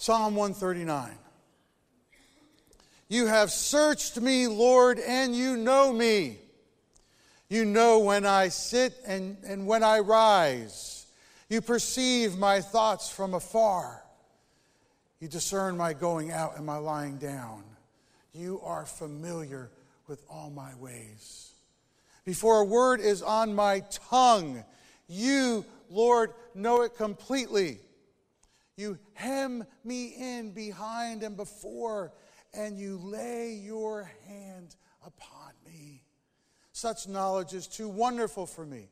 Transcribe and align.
Psalm 0.00 0.36
139. 0.36 1.10
You 3.08 3.26
have 3.26 3.50
searched 3.50 4.20
me, 4.20 4.46
Lord, 4.46 5.00
and 5.00 5.34
you 5.34 5.56
know 5.56 5.92
me. 5.92 6.38
You 7.48 7.64
know 7.64 7.98
when 7.98 8.24
I 8.24 8.46
sit 8.46 8.94
and, 9.04 9.36
and 9.44 9.66
when 9.66 9.82
I 9.82 9.98
rise. 9.98 11.06
You 11.48 11.60
perceive 11.60 12.38
my 12.38 12.60
thoughts 12.60 13.10
from 13.10 13.34
afar. 13.34 14.04
You 15.18 15.26
discern 15.26 15.76
my 15.76 15.94
going 15.94 16.30
out 16.30 16.56
and 16.56 16.64
my 16.64 16.76
lying 16.76 17.18
down. 17.18 17.64
You 18.32 18.60
are 18.62 18.86
familiar 18.86 19.68
with 20.06 20.22
all 20.30 20.50
my 20.50 20.76
ways. 20.76 21.50
Before 22.24 22.60
a 22.60 22.64
word 22.64 23.00
is 23.00 23.20
on 23.20 23.52
my 23.52 23.82
tongue, 24.10 24.62
you, 25.08 25.64
Lord, 25.90 26.34
know 26.54 26.82
it 26.82 26.94
completely. 26.94 27.80
You 28.78 28.96
hem 29.14 29.64
me 29.82 30.14
in 30.16 30.52
behind 30.52 31.24
and 31.24 31.36
before, 31.36 32.12
and 32.54 32.78
you 32.78 32.96
lay 33.02 33.54
your 33.54 34.08
hand 34.28 34.76
upon 35.04 35.52
me. 35.66 36.04
Such 36.70 37.08
knowledge 37.08 37.54
is 37.54 37.66
too 37.66 37.88
wonderful 37.88 38.46
for 38.46 38.64
me, 38.64 38.88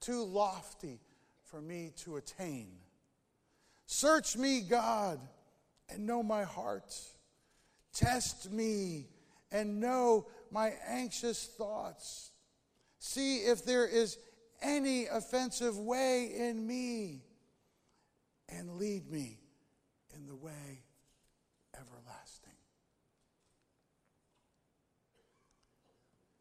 too 0.00 0.24
lofty 0.24 1.00
for 1.44 1.60
me 1.60 1.92
to 1.98 2.16
attain. 2.16 2.70
Search 3.84 4.38
me, 4.38 4.62
God, 4.62 5.20
and 5.90 6.06
know 6.06 6.22
my 6.22 6.44
heart. 6.44 6.98
Test 7.92 8.50
me 8.50 9.06
and 9.52 9.80
know 9.80 10.28
my 10.50 10.72
anxious 10.88 11.44
thoughts. 11.44 12.30
See 13.00 13.40
if 13.40 13.66
there 13.66 13.86
is 13.86 14.16
any 14.62 15.08
offensive 15.08 15.76
way 15.76 16.32
in 16.34 16.66
me, 16.66 17.20
and 18.50 18.76
lead 18.76 19.10
me 19.10 19.38
in 20.14 20.26
the 20.26 20.34
way 20.34 20.84
everlasting. 21.74 22.52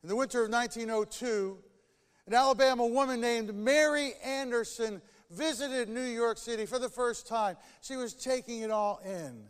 In 0.03 0.09
the 0.09 0.15
winter 0.15 0.43
of 0.43 0.51
1902, 0.51 1.57
an 2.27 2.33
Alabama 2.33 2.85
woman 2.85 3.19
named 3.19 3.53
Mary 3.53 4.13
Anderson 4.23 5.01
visited 5.29 5.89
New 5.89 6.01
York 6.01 6.37
City 6.37 6.65
for 6.65 6.79
the 6.79 6.89
first 6.89 7.27
time. 7.27 7.57
She 7.81 7.95
was 7.95 8.13
taking 8.13 8.61
it 8.61 8.71
all 8.71 8.99
in. 9.03 9.43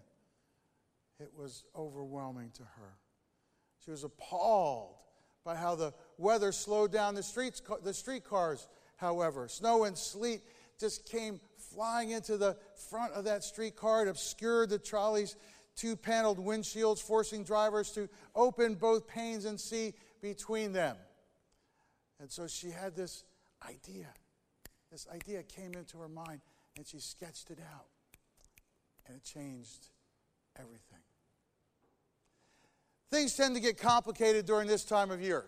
It 1.20 1.32
was 1.38 1.66
overwhelming 1.76 2.52
to 2.56 2.64
her. 2.64 2.98
She 3.84 3.92
was 3.92 4.04
appalled 4.04 4.96
by 5.44 5.56
how 5.56 5.76
the 5.76 5.94
weather 6.18 6.52
slowed 6.52 6.92
down 6.92 7.16
the 7.16 7.24
streets, 7.24 7.62
the 7.84 7.94
streetcars, 7.94 8.68
however. 8.98 9.48
Snow 9.48 9.84
and 9.84 9.98
sleet 9.98 10.42
just 10.80 11.10
came 11.10 11.40
flying 11.74 12.12
into 12.12 12.38
the 12.38 12.58
front 12.90 13.14
of 13.14 13.26
that 13.26 13.44
streetcar. 13.44 14.06
It 14.06 14.10
obscured 14.10 14.70
the 14.70 14.80
trolley's 14.80 15.36
two 15.76 15.96
paneled 15.96 16.40
windshields, 16.40 17.02
forcing 17.02 17.44
drivers 17.44 17.92
to 17.92 18.10
open 18.36 18.76
both 18.76 19.08
panes 19.08 19.46
and 19.46 19.60
see 19.60 19.94
between 20.22 20.74
them. 20.74 20.98
And 22.20 22.30
so 22.30 22.48
she 22.48 22.70
had 22.70 22.96
this 22.96 23.24
idea. 23.68 24.08
This 24.92 25.08
idea 25.14 25.44
came 25.44 25.74
into 25.74 25.98
her 26.00 26.10
mind, 26.10 26.42
and 26.76 26.86
she 26.86 27.00
sketched 27.00 27.50
it 27.50 27.60
out. 27.74 27.86
And 29.08 29.16
it 29.16 29.24
changed 29.24 29.88
everything. 30.58 31.00
Things 33.12 33.36
tend 33.36 33.56
to 33.56 33.62
get 33.62 33.78
complicated 33.78 34.46
during 34.46 34.68
this 34.68 34.84
time 34.84 35.10
of 35.12 35.22
year. 35.22 35.46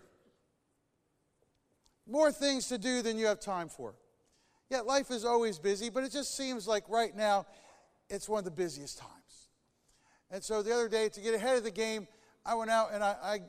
More 2.06 2.32
things 2.32 2.68
to 2.68 2.78
do 2.78 3.02
than 3.02 3.18
you 3.18 3.26
have 3.26 3.38
time 3.38 3.68
for. 3.68 3.94
Yet 4.72 4.86
life 4.86 5.10
is 5.10 5.26
always 5.26 5.58
busy, 5.58 5.90
but 5.90 6.02
it 6.02 6.12
just 6.12 6.34
seems 6.34 6.66
like 6.66 6.88
right 6.88 7.14
now 7.14 7.44
it's 8.08 8.26
one 8.26 8.38
of 8.38 8.46
the 8.46 8.50
busiest 8.50 8.96
times. 8.96 9.50
And 10.30 10.42
so 10.42 10.62
the 10.62 10.72
other 10.72 10.88
day, 10.88 11.10
to 11.10 11.20
get 11.20 11.34
ahead 11.34 11.58
of 11.58 11.64
the 11.64 11.70
game, 11.70 12.08
I 12.46 12.54
went 12.54 12.70
out 12.70 12.88
and 12.94 13.04
I, 13.04 13.14
I 13.22 13.40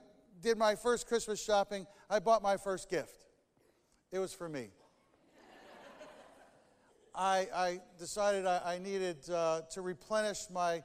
did 0.42 0.58
my 0.58 0.76
first 0.76 1.08
Christmas 1.08 1.42
shopping. 1.42 1.88
I 2.10 2.20
bought 2.20 2.44
my 2.44 2.58
first 2.58 2.90
gift. 2.90 3.24
It 4.12 4.20
was 4.20 4.34
for 4.34 4.50
me. 4.50 4.72
I, 7.16 7.48
I, 7.56 7.80
decided 7.98 8.46
I, 8.46 8.62
I 8.66 8.80
needed 8.80 9.30
uh, 9.30 9.62
to 9.72 9.82
replenish 9.82 10.50
my, 10.52 10.84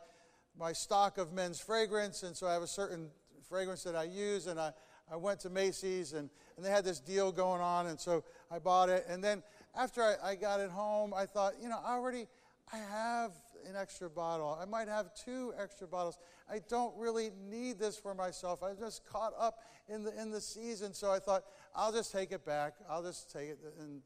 my 0.57 0.73
stock 0.73 1.19
of 1.19 1.33
men's 1.33 1.59
fragrance, 1.59 2.23
and 2.23 2.37
so 2.37 2.47
I 2.47 2.53
have 2.53 2.62
a 2.62 2.69
certain 2.69 3.09
fragrance 3.49 3.83
that 3.83 3.97
I 3.97 4.05
use, 4.05 4.47
and 4.47 4.61
I, 4.61 4.73
I 5.11 5.17
went 5.17 5.41
to 5.41 5.51
Macy's, 5.51 6.12
and, 6.12 6.31
and 6.57 6.65
they 6.65 6.71
had 6.71 6.85
this 6.85 7.01
deal 7.01 7.33
going 7.33 7.61
on, 7.61 7.89
and 7.89 7.99
so 7.99 8.23
I 8.53 8.61
bought 8.61 8.89
it. 8.89 9.05
And 9.09 9.25
then 9.25 9.43
after 9.78 10.03
I, 10.03 10.31
I 10.31 10.34
got 10.34 10.61
it 10.61 10.71
home, 10.71 11.15
I 11.15 11.25
thought, 11.25 11.55
you 11.62 11.69
know, 11.69 11.78
I 11.84 11.93
already, 11.93 12.27
I 12.72 12.78
have 12.78 13.33
an 13.69 13.77
extra 13.77 14.11
bottle. 14.11 14.59
I 14.61 14.65
might 14.65 14.89
have 14.89 15.15
two 15.15 15.53
extra 15.61 15.87
bottles. 15.87 16.19
I 16.50 16.61
don't 16.69 16.94
really 16.99 17.31
need 17.49 17.78
this 17.78 17.97
for 17.97 18.15
myself. 18.15 18.62
I 18.62 18.75
just 18.75 19.06
caught 19.06 19.33
up 19.38 19.62
in 19.88 20.03
the, 20.03 20.21
in 20.21 20.31
the 20.31 20.41
season, 20.41 20.93
so 20.93 21.12
I 21.12 21.21
thought, 21.21 21.44
I'll 21.75 21.93
just 21.93 22.12
take 22.12 22.33
it 22.33 22.44
back. 22.44 22.75
I'll 22.91 23.03
just 23.03 23.33
take 23.33 23.50
it 23.50 23.59
and 23.81 24.03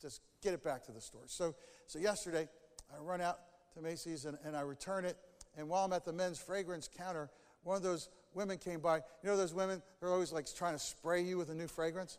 just 0.00 0.20
get 0.42 0.54
it 0.54 0.62
back 0.62 0.84
to 0.86 0.92
the 0.92 1.00
store. 1.00 1.24
So, 1.26 1.54
so 1.86 1.98
yesterday, 1.98 2.48
I 2.94 3.02
run 3.02 3.20
out 3.20 3.38
to 3.74 3.82
Macy's 3.82 4.26
and, 4.26 4.38
and 4.44 4.56
I 4.56 4.60
return 4.60 5.04
it. 5.04 5.16
And 5.56 5.68
while 5.68 5.84
I'm 5.84 5.92
at 5.92 6.04
the 6.04 6.12
men's 6.12 6.38
fragrance 6.38 6.88
counter, 6.96 7.30
one 7.64 7.76
of 7.76 7.82
those 7.82 8.10
women 8.34 8.58
came 8.58 8.78
by. 8.80 8.96
You 8.96 9.30
know 9.30 9.36
those 9.36 9.54
women? 9.54 9.82
They're 9.98 10.12
always 10.12 10.32
like 10.32 10.46
trying 10.54 10.74
to 10.74 10.78
spray 10.78 11.22
you 11.22 11.36
with 11.36 11.50
a 11.50 11.54
new 11.54 11.66
fragrance. 11.66 12.18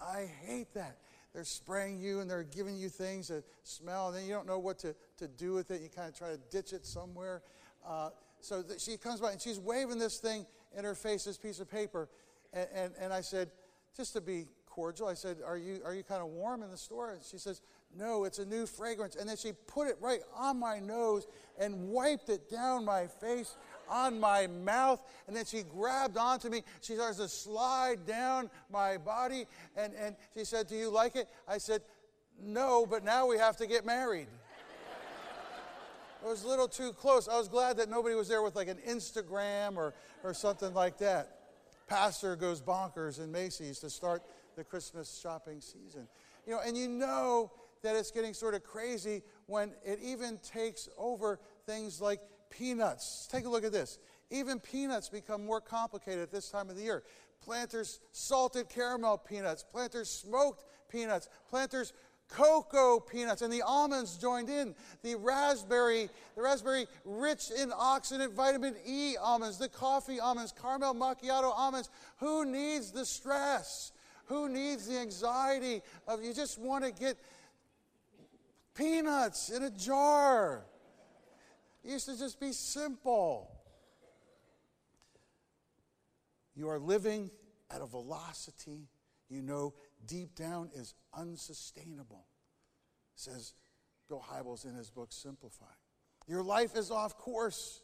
I 0.00 0.30
hate 0.44 0.72
that. 0.74 0.96
They're 1.36 1.44
spraying 1.44 2.00
you 2.00 2.20
and 2.20 2.30
they're 2.30 2.44
giving 2.44 2.78
you 2.78 2.88
things 2.88 3.28
that 3.28 3.44
smell, 3.62 4.08
and 4.08 4.16
then 4.16 4.24
you 4.24 4.32
don't 4.32 4.46
know 4.46 4.58
what 4.58 4.78
to, 4.78 4.94
to 5.18 5.28
do 5.28 5.52
with 5.52 5.70
it. 5.70 5.82
You 5.82 5.90
kind 5.90 6.08
of 6.08 6.16
try 6.16 6.30
to 6.30 6.38
ditch 6.50 6.72
it 6.72 6.86
somewhere. 6.86 7.42
Uh, 7.86 8.08
so 8.40 8.64
she 8.78 8.96
comes 8.96 9.20
by 9.20 9.32
and 9.32 9.40
she's 9.42 9.60
waving 9.60 9.98
this 9.98 10.16
thing 10.16 10.46
in 10.74 10.82
her 10.82 10.94
face, 10.94 11.24
this 11.24 11.36
piece 11.36 11.60
of 11.60 11.70
paper. 11.70 12.08
And, 12.54 12.68
and, 12.74 12.92
and 12.98 13.12
I 13.12 13.20
said, 13.20 13.50
just 13.94 14.14
to 14.14 14.22
be 14.22 14.46
cordial, 14.66 15.08
I 15.08 15.12
said, 15.12 15.36
Are 15.46 15.58
you, 15.58 15.82
are 15.84 15.94
you 15.94 16.02
kind 16.02 16.22
of 16.22 16.28
warm 16.28 16.62
in 16.62 16.70
the 16.70 16.76
store? 16.78 17.12
And 17.12 17.20
she 17.22 17.36
says, 17.36 17.60
No, 17.94 18.24
it's 18.24 18.38
a 18.38 18.46
new 18.46 18.64
fragrance. 18.64 19.14
And 19.14 19.28
then 19.28 19.36
she 19.36 19.52
put 19.66 19.88
it 19.88 19.98
right 20.00 20.20
on 20.34 20.58
my 20.58 20.78
nose 20.78 21.26
and 21.58 21.88
wiped 21.90 22.30
it 22.30 22.48
down 22.48 22.86
my 22.86 23.08
face 23.08 23.56
on 23.88 24.18
my 24.18 24.46
mouth. 24.46 25.00
And 25.26 25.36
then 25.36 25.44
she 25.44 25.62
grabbed 25.62 26.16
onto 26.16 26.48
me. 26.48 26.62
She 26.80 26.94
starts 26.94 27.18
to 27.18 27.28
slide 27.28 28.06
down 28.06 28.50
my 28.70 28.96
body. 28.96 29.46
And, 29.76 29.92
and 29.94 30.16
she 30.36 30.44
said, 30.44 30.66
Do 30.66 30.76
you 30.76 30.90
like 30.90 31.16
it? 31.16 31.28
I 31.48 31.58
said, 31.58 31.82
No, 32.42 32.86
but 32.86 33.04
now 33.04 33.26
we 33.26 33.38
have 33.38 33.56
to 33.58 33.66
get 33.66 33.84
married. 33.84 34.28
it 36.24 36.28
was 36.28 36.44
a 36.44 36.48
little 36.48 36.68
too 36.68 36.92
close. 36.92 37.28
I 37.28 37.36
was 37.38 37.48
glad 37.48 37.76
that 37.78 37.88
nobody 37.88 38.14
was 38.14 38.28
there 38.28 38.42
with 38.42 38.56
like 38.56 38.68
an 38.68 38.78
Instagram 38.88 39.76
or, 39.76 39.94
or 40.22 40.34
something 40.34 40.72
like 40.74 40.98
that. 40.98 41.32
Pastor 41.88 42.34
goes 42.34 42.60
bonkers 42.60 43.22
in 43.22 43.30
Macy's 43.30 43.78
to 43.80 43.90
start 43.90 44.22
the 44.56 44.64
Christmas 44.64 45.20
shopping 45.22 45.60
season. 45.60 46.08
You 46.46 46.54
know, 46.54 46.60
and 46.64 46.76
you 46.76 46.88
know 46.88 47.52
that 47.82 47.94
it's 47.94 48.10
getting 48.10 48.34
sort 48.34 48.54
of 48.54 48.64
crazy 48.64 49.22
when 49.46 49.72
it 49.84 50.00
even 50.02 50.38
takes 50.38 50.88
over 50.98 51.38
things 51.66 52.00
like 52.00 52.20
peanuts. 52.58 53.28
Take 53.30 53.44
a 53.44 53.48
look 53.48 53.64
at 53.64 53.72
this. 53.72 53.98
Even 54.30 54.58
peanuts 54.58 55.08
become 55.08 55.44
more 55.44 55.60
complicated 55.60 56.22
at 56.22 56.32
this 56.32 56.48
time 56.48 56.68
of 56.70 56.76
the 56.76 56.82
year. 56.82 57.02
Planters 57.42 58.00
salted 58.12 58.68
caramel 58.68 59.18
peanuts, 59.18 59.62
planters 59.62 60.10
smoked 60.10 60.64
peanuts, 60.88 61.28
planters 61.48 61.92
cocoa 62.28 62.98
peanuts, 62.98 63.42
and 63.42 63.52
the 63.52 63.62
almonds 63.62 64.16
joined 64.16 64.48
in. 64.48 64.74
The 65.02 65.14
raspberry, 65.16 66.08
the 66.34 66.42
raspberry 66.42 66.86
rich 67.04 67.52
in 67.56 67.70
oxidant 67.70 68.32
vitamin 68.32 68.74
E 68.84 69.16
almonds, 69.16 69.58
the 69.58 69.68
coffee 69.68 70.18
almonds, 70.18 70.52
caramel 70.60 70.94
macchiato 70.94 71.52
almonds. 71.54 71.88
Who 72.18 72.44
needs 72.44 72.90
the 72.90 73.04
stress? 73.04 73.92
Who 74.26 74.48
needs 74.48 74.88
the 74.88 74.98
anxiety 74.98 75.82
of 76.08 76.24
you 76.24 76.34
just 76.34 76.58
want 76.58 76.84
to 76.84 76.90
get 76.90 77.16
peanuts 78.74 79.50
in 79.50 79.62
a 79.62 79.70
jar? 79.70 80.64
It 81.86 81.92
used 81.92 82.06
to 82.06 82.18
just 82.18 82.40
be 82.40 82.50
simple. 82.50 83.48
You 86.56 86.68
are 86.68 86.80
living 86.80 87.30
at 87.70 87.80
a 87.80 87.86
velocity 87.86 88.88
you 89.28 89.40
know 89.40 89.74
deep 90.06 90.34
down 90.34 90.70
is 90.74 90.94
unsustainable, 91.14 92.26
says 93.14 93.54
Bill 94.08 94.24
Hybels 94.28 94.64
in 94.64 94.74
his 94.74 94.90
book 94.90 95.08
Simplify. 95.12 95.66
Your 96.26 96.42
life 96.42 96.76
is 96.76 96.90
off 96.90 97.16
course, 97.18 97.80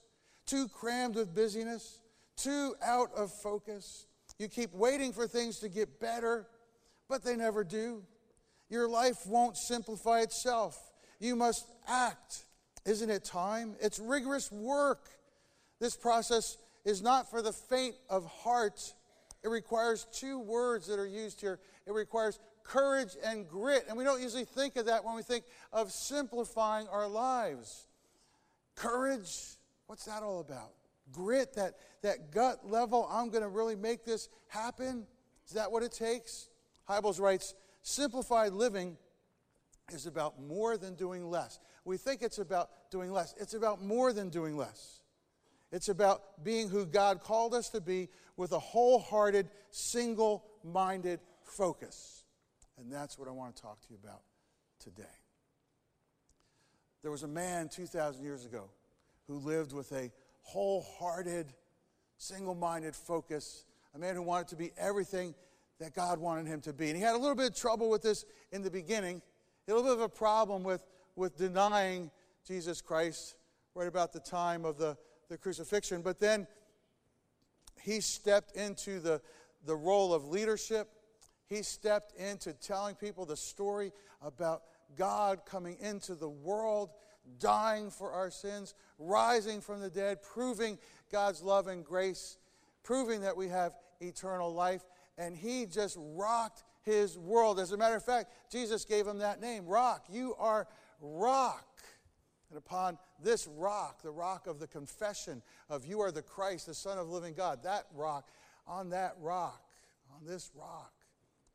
too 0.47 0.67
crammed 0.69 1.15
with 1.15 1.33
busyness, 1.33 2.01
too 2.37 2.75
out 2.83 3.11
of 3.17 3.33
focus. 3.33 4.07
You 4.39 4.49
keep 4.49 4.75
waiting 4.75 5.13
for 5.13 5.29
things 5.29 5.61
to 5.61 5.69
get 5.69 6.01
better, 6.01 6.49
but 7.09 7.23
they 7.23 7.37
never 7.37 7.63
do. 7.63 8.03
Your 8.69 8.89
life 8.89 9.27
won't 9.27 9.57
simplify 9.57 10.21
itself. 10.23 10.91
You 11.21 11.37
must 11.37 11.69
act 11.87 12.47
isn't 12.85 13.11
it 13.11 13.25
time? 13.25 13.77
It's 13.81 13.99
rigorous 13.99 14.51
work. 14.51 15.09
This 15.81 15.97
process 15.97 16.59
is 16.85 17.03
not 17.03 17.31
for 17.31 17.43
the 17.43 17.53
faint 17.53 17.95
of 18.09 18.27
heart. 18.27 18.95
It 19.43 19.49
requires 19.49 20.07
two 20.13 20.39
words 20.39 20.87
that 20.87 20.99
are 20.99 21.07
used 21.07 21.41
here 21.41 21.59
it 21.87 21.93
requires 21.93 22.39
courage 22.65 23.17
and 23.25 23.49
grit. 23.49 23.87
And 23.89 23.97
we 23.97 24.05
don't 24.05 24.23
usually 24.23 24.45
think 24.45 24.77
of 24.77 24.87
that 24.87 25.05
when 25.05 25.17
we 25.17 25.23
think 25.23 25.45
of 25.73 25.91
simplifying 25.91 26.89
our 26.89 27.09
lives. 27.09 27.87
Courage, 28.75 29.57
what's 29.87 30.05
that 30.05 30.23
all 30.23 30.41
about? 30.41 30.73
Grit, 31.11 31.55
that, 31.55 31.75
that 32.03 32.31
gut 32.31 32.69
level, 32.69 33.09
I'm 33.11 33.31
going 33.31 33.43
to 33.43 33.49
really 33.49 33.77
make 33.77 34.05
this 34.05 34.29
happen. 34.49 35.07
Is 35.47 35.55
that 35.55 35.71
what 35.71 35.83
it 35.83 35.93
takes? 35.93 36.49
Hybels 36.89 37.21
writes, 37.21 37.55
simplified 37.83 38.53
living 38.53 38.97
is 39.93 40.07
about 40.07 40.41
more 40.41 40.77
than 40.77 40.95
doing 40.95 41.31
less. 41.31 41.59
We 41.85 41.97
think 41.97 42.23
it's 42.23 42.39
about 42.39 42.71
doing 42.91 43.13
less. 43.13 43.35
It's 43.39 43.55
about 43.55 43.83
more 43.83 44.13
than 44.13 44.29
doing 44.29 44.57
less. 44.57 45.01
It's 45.71 45.89
about 45.89 46.45
being 46.45 46.69
who 46.69 46.85
God 46.85 47.23
called 47.23 47.55
us 47.55 47.71
to 47.71 47.81
be 47.81 48.09
with 48.37 48.53
a 48.53 48.59
wholehearted, 48.59 49.49
single 49.71 50.45
minded 50.63 51.21
focus. 51.43 52.25
And 52.79 52.93
that's 52.93 53.19
what 53.19 53.29
I 53.29 53.31
want 53.31 53.57
to 53.57 53.63
talk 53.63 53.81
to 53.81 53.87
you 53.91 53.99
about 54.03 54.23
today. 54.79 55.05
There 57.03 57.11
was 57.11 57.23
a 57.23 57.29
man 57.29 57.69
2,000 57.69 58.23
years 58.23 58.45
ago 58.45 58.71
who 59.27 59.39
lived 59.39 59.73
with 59.73 59.91
a 59.93 60.11
wholehearted, 60.43 61.53
single 62.17 62.55
minded 62.55 62.95
focus, 62.95 63.65
a 63.95 63.99
man 63.99 64.15
who 64.15 64.23
wanted 64.23 64.49
to 64.49 64.57
be 64.57 64.73
everything 64.77 65.35
that 65.81 65.95
God 65.95 66.19
wanted 66.19 66.47
him 66.47 66.61
to 66.63 66.73
be. 66.73 66.89
And 66.89 66.97
he 66.97 67.03
had 67.03 67.15
a 67.15 67.19
little 67.19 67.35
bit 67.35 67.51
of 67.51 67.57
trouble 67.57 67.91
with 67.91 68.03
this 68.03 68.25
in 68.53 68.63
the 68.63 68.71
beginning, 68.71 69.21
a 69.69 69.71
little 69.71 69.85
bit 69.85 69.93
of 69.93 70.01
a 70.01 70.09
problem 70.09 70.65
with, 70.65 70.85
with 71.15 71.37
denying 71.37 72.11
Jesus 72.47 72.81
Christ 72.81 73.37
right 73.75 73.87
about 73.87 74.13
the 74.13 74.21
time 74.21 74.65
of 74.65 74.77
the, 74.77 74.97
the 75.29 75.39
crucifixion. 75.39 76.03
But 76.03 76.19
then 76.19 76.49
he 77.81 78.01
stepped 78.01 78.57
into 78.57 78.99
the, 78.99 79.21
the 79.65 79.77
role 79.77 80.13
of 80.13 80.27
leadership. 80.27 80.89
He 81.47 81.63
stepped 81.63 82.17
into 82.19 82.53
telling 82.55 82.97
people 82.97 83.25
the 83.25 83.37
story 83.37 83.93
about 84.21 84.63
God 84.97 85.43
coming 85.47 85.77
into 85.81 86.17
the 86.17 86.29
world, 86.29 86.91
dying 87.39 87.91
for 87.91 88.11
our 88.11 88.31
sins, 88.31 88.75
rising 88.99 89.61
from 89.61 89.81
the 89.81 89.91
dead, 89.91 90.23
proving 90.23 90.77
God's 91.13 91.41
love 91.41 91.69
and 91.69 91.85
grace, 91.85 92.37
proving 92.83 93.21
that 93.21 93.37
we 93.37 93.49
have 93.49 93.75
eternal 94.01 94.53
life. 94.53 94.83
And 95.17 95.37
he 95.37 95.67
just 95.67 95.97
rocked 96.01 96.65
his 96.83 97.19
world. 97.19 97.59
As 97.59 97.73
a 97.73 97.77
matter 97.77 97.97
of 97.97 98.05
fact, 98.05 98.33
Jesus 98.51 98.85
gave 98.85 99.07
him 99.07 99.19
that 99.19 99.41
name 99.41 99.67
Rock. 99.67 100.07
You 100.11 100.35
are 100.39 100.67
rock. 101.01 101.67
And 102.51 102.59
upon 102.59 102.99
this 103.23 103.47
rock, 103.47 104.03
the 104.03 104.11
rock 104.11 104.47
of 104.47 104.59
the 104.59 104.67
confession 104.67 105.43
of 105.71 105.87
you 105.87 106.01
are 106.01 106.13
the 106.13 106.23
Christ, 106.23 106.67
the 106.67 106.75
Son 106.75 106.99
of 106.99 107.07
the 107.07 107.13
living 107.13 107.33
God, 107.35 107.63
that 107.63 107.87
rock, 107.95 108.29
on 108.67 108.91
that 108.91 109.15
rock, 109.19 109.63
on 110.15 110.27
this 110.27 110.51
rock, 110.55 110.93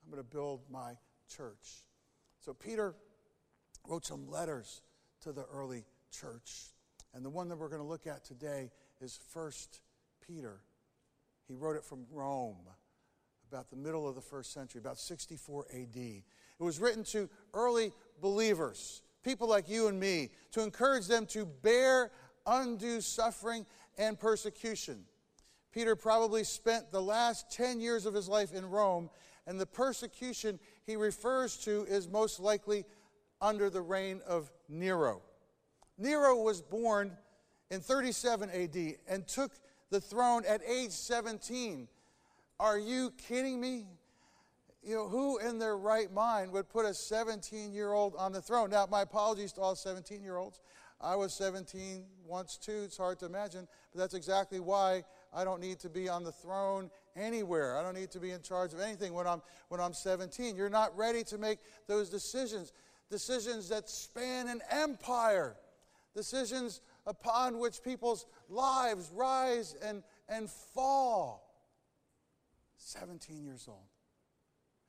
I'm 0.03 0.11
going 0.11 0.23
to 0.23 0.29
build 0.29 0.61
my 0.71 0.93
church. 1.29 1.83
So 2.39 2.53
Peter 2.53 2.95
wrote 3.87 4.05
some 4.05 4.27
letters 4.27 4.81
to 5.21 5.31
the 5.31 5.45
early 5.45 5.85
church. 6.11 6.69
And 7.13 7.23
the 7.23 7.29
one 7.29 7.47
that 7.49 7.57
we're 7.57 7.69
going 7.69 7.81
to 7.81 7.87
look 7.87 8.07
at 8.07 8.25
today 8.25 8.71
is 9.01 9.19
First 9.31 9.81
Peter. 10.25 10.61
He 11.47 11.53
wrote 11.53 11.75
it 11.75 11.83
from 11.83 12.05
Rome 12.11 12.57
about 13.47 13.69
the 13.69 13.75
middle 13.75 14.07
of 14.07 14.15
the 14.15 14.21
first 14.21 14.53
century, 14.53 14.79
about 14.79 14.97
64 14.97 15.67
AD. 15.73 15.95
It 15.95 16.23
was 16.59 16.79
written 16.79 17.03
to 17.05 17.29
early 17.53 17.93
believers, 18.21 19.01
people 19.23 19.47
like 19.47 19.69
you 19.69 19.87
and 19.87 19.99
me, 19.99 20.31
to 20.51 20.61
encourage 20.61 21.07
them 21.07 21.25
to 21.27 21.45
bear 21.45 22.11
undue 22.45 22.99
suffering 22.99 23.65
and 23.97 24.19
persecution. 24.19 25.05
Peter 25.71 25.95
probably 25.95 26.43
spent 26.43 26.91
the 26.91 27.01
last 27.01 27.51
10 27.51 27.79
years 27.79 28.05
of 28.05 28.13
his 28.13 28.27
life 28.27 28.53
in 28.53 28.69
Rome, 28.69 29.09
and 29.45 29.59
the 29.59 29.65
persecution 29.65 30.59
he 30.85 30.95
refers 30.95 31.57
to 31.57 31.85
is 31.87 32.07
most 32.09 32.39
likely 32.39 32.83
under 33.39 33.69
the 33.69 33.81
reign 33.81 34.19
of 34.27 34.51
Nero. 34.67 35.21
Nero 35.97 36.35
was 36.35 36.61
born 36.61 37.15
in 37.69 37.79
37 37.79 38.49
AD 38.49 38.95
and 39.07 39.27
took 39.27 39.51
the 39.89 40.01
throne 40.01 40.43
at 40.47 40.61
age 40.67 40.91
17. 40.91 41.87
Are 42.59 42.77
you 42.77 43.11
kidding 43.27 43.59
me? 43.59 43.85
You 44.83 44.95
know, 44.95 45.07
who 45.09 45.37
in 45.39 45.59
their 45.59 45.77
right 45.77 46.11
mind 46.11 46.51
would 46.53 46.69
put 46.69 46.85
a 46.85 46.93
17 46.93 47.73
year 47.73 47.91
old 47.91 48.15
on 48.17 48.31
the 48.31 48.41
throne? 48.41 48.69
Now, 48.69 48.87
my 48.89 49.01
apologies 49.01 49.51
to 49.53 49.61
all 49.61 49.75
17 49.75 50.23
year 50.23 50.37
olds. 50.37 50.61
I 50.99 51.15
was 51.15 51.33
17 51.33 52.05
once 52.25 52.57
too. 52.57 52.81
It's 52.83 52.97
hard 52.97 53.19
to 53.19 53.25
imagine, 53.25 53.67
but 53.91 53.99
that's 53.99 54.15
exactly 54.15 54.59
why 54.59 55.03
I 55.31 55.43
don't 55.43 55.61
need 55.61 55.79
to 55.81 55.89
be 55.89 56.09
on 56.09 56.23
the 56.23 56.31
throne 56.31 56.89
anywhere. 57.15 57.77
I 57.77 57.83
don't 57.83 57.93
need 57.93 58.09
to 58.11 58.19
be 58.19 58.31
in 58.31 58.41
charge 58.41 58.73
of 58.73 58.79
anything 58.79 59.13
when 59.13 59.27
I'm, 59.27 59.41
when 59.69 59.79
I'm 59.79 59.93
17. 59.93 60.55
You're 60.55 60.69
not 60.69 60.97
ready 60.97 61.23
to 61.25 61.37
make 61.37 61.59
those 61.87 62.09
decisions 62.09 62.71
decisions 63.09 63.69
that 63.69 63.89
span 63.89 64.47
an 64.47 64.61
empire, 64.69 65.55
decisions 66.13 66.81
upon 67.05 67.57
which 67.57 67.81
people's 67.81 68.25
lives 68.49 69.09
rise 69.13 69.75
and, 69.81 70.03
and 70.27 70.49
fall. 70.49 71.46
17 72.77 73.43
years 73.43 73.65
old, 73.67 73.87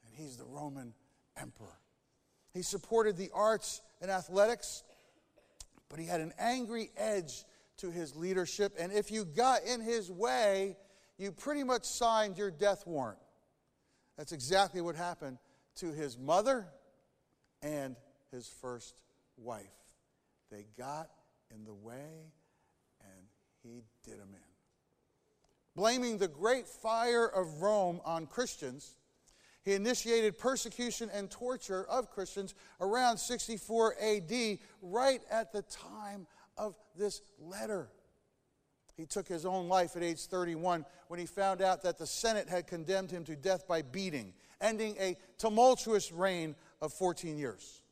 and 0.04 0.14
he's 0.14 0.36
the 0.36 0.44
Roman 0.44 0.94
emperor. 1.36 1.78
He 2.52 2.62
supported 2.62 3.16
the 3.16 3.30
arts 3.34 3.80
and 4.00 4.10
athletics, 4.10 4.82
but 5.88 5.98
he 5.98 6.06
had 6.06 6.20
an 6.20 6.32
angry 6.38 6.90
edge 6.96 7.44
to 7.78 7.90
his 7.90 8.16
leadership, 8.16 8.74
and 8.78 8.92
if 8.92 9.10
you 9.10 9.24
got 9.24 9.62
in 9.62 9.80
his 9.80 10.10
way, 10.10 10.76
you 11.16 11.32
pretty 11.32 11.64
much 11.64 11.84
signed 11.84 12.38
your 12.38 12.50
death 12.50 12.86
warrant. 12.86 13.18
That's 14.16 14.32
exactly 14.32 14.80
what 14.80 14.96
happened 14.96 15.38
to 15.76 15.92
his 15.92 16.18
mother 16.18 16.66
and 17.62 17.96
his 18.32 18.48
first 18.60 19.00
wife. 19.36 19.66
They 20.50 20.66
got 20.76 21.08
in 21.54 21.64
the 21.64 21.74
way 21.74 22.32
and 23.00 23.26
he 23.62 23.84
did 24.04 24.18
them 24.20 24.30
in. 24.32 24.47
Blaming 25.78 26.18
the 26.18 26.26
great 26.26 26.66
fire 26.66 27.24
of 27.24 27.62
Rome 27.62 28.00
on 28.04 28.26
Christians, 28.26 28.96
he 29.62 29.74
initiated 29.74 30.36
persecution 30.36 31.08
and 31.14 31.30
torture 31.30 31.84
of 31.88 32.10
Christians 32.10 32.56
around 32.80 33.18
64 33.18 33.94
AD, 34.02 34.58
right 34.82 35.20
at 35.30 35.52
the 35.52 35.62
time 35.62 36.26
of 36.56 36.74
this 36.96 37.22
letter. 37.40 37.90
He 38.96 39.06
took 39.06 39.28
his 39.28 39.46
own 39.46 39.68
life 39.68 39.94
at 39.94 40.02
age 40.02 40.22
31 40.22 40.84
when 41.06 41.20
he 41.20 41.26
found 41.26 41.62
out 41.62 41.84
that 41.84 41.96
the 41.96 42.08
Senate 42.08 42.48
had 42.48 42.66
condemned 42.66 43.12
him 43.12 43.22
to 43.26 43.36
death 43.36 43.68
by 43.68 43.82
beating, 43.82 44.34
ending 44.60 44.96
a 44.98 45.16
tumultuous 45.38 46.10
reign 46.10 46.56
of 46.82 46.92
14 46.92 47.38
years. 47.38 47.82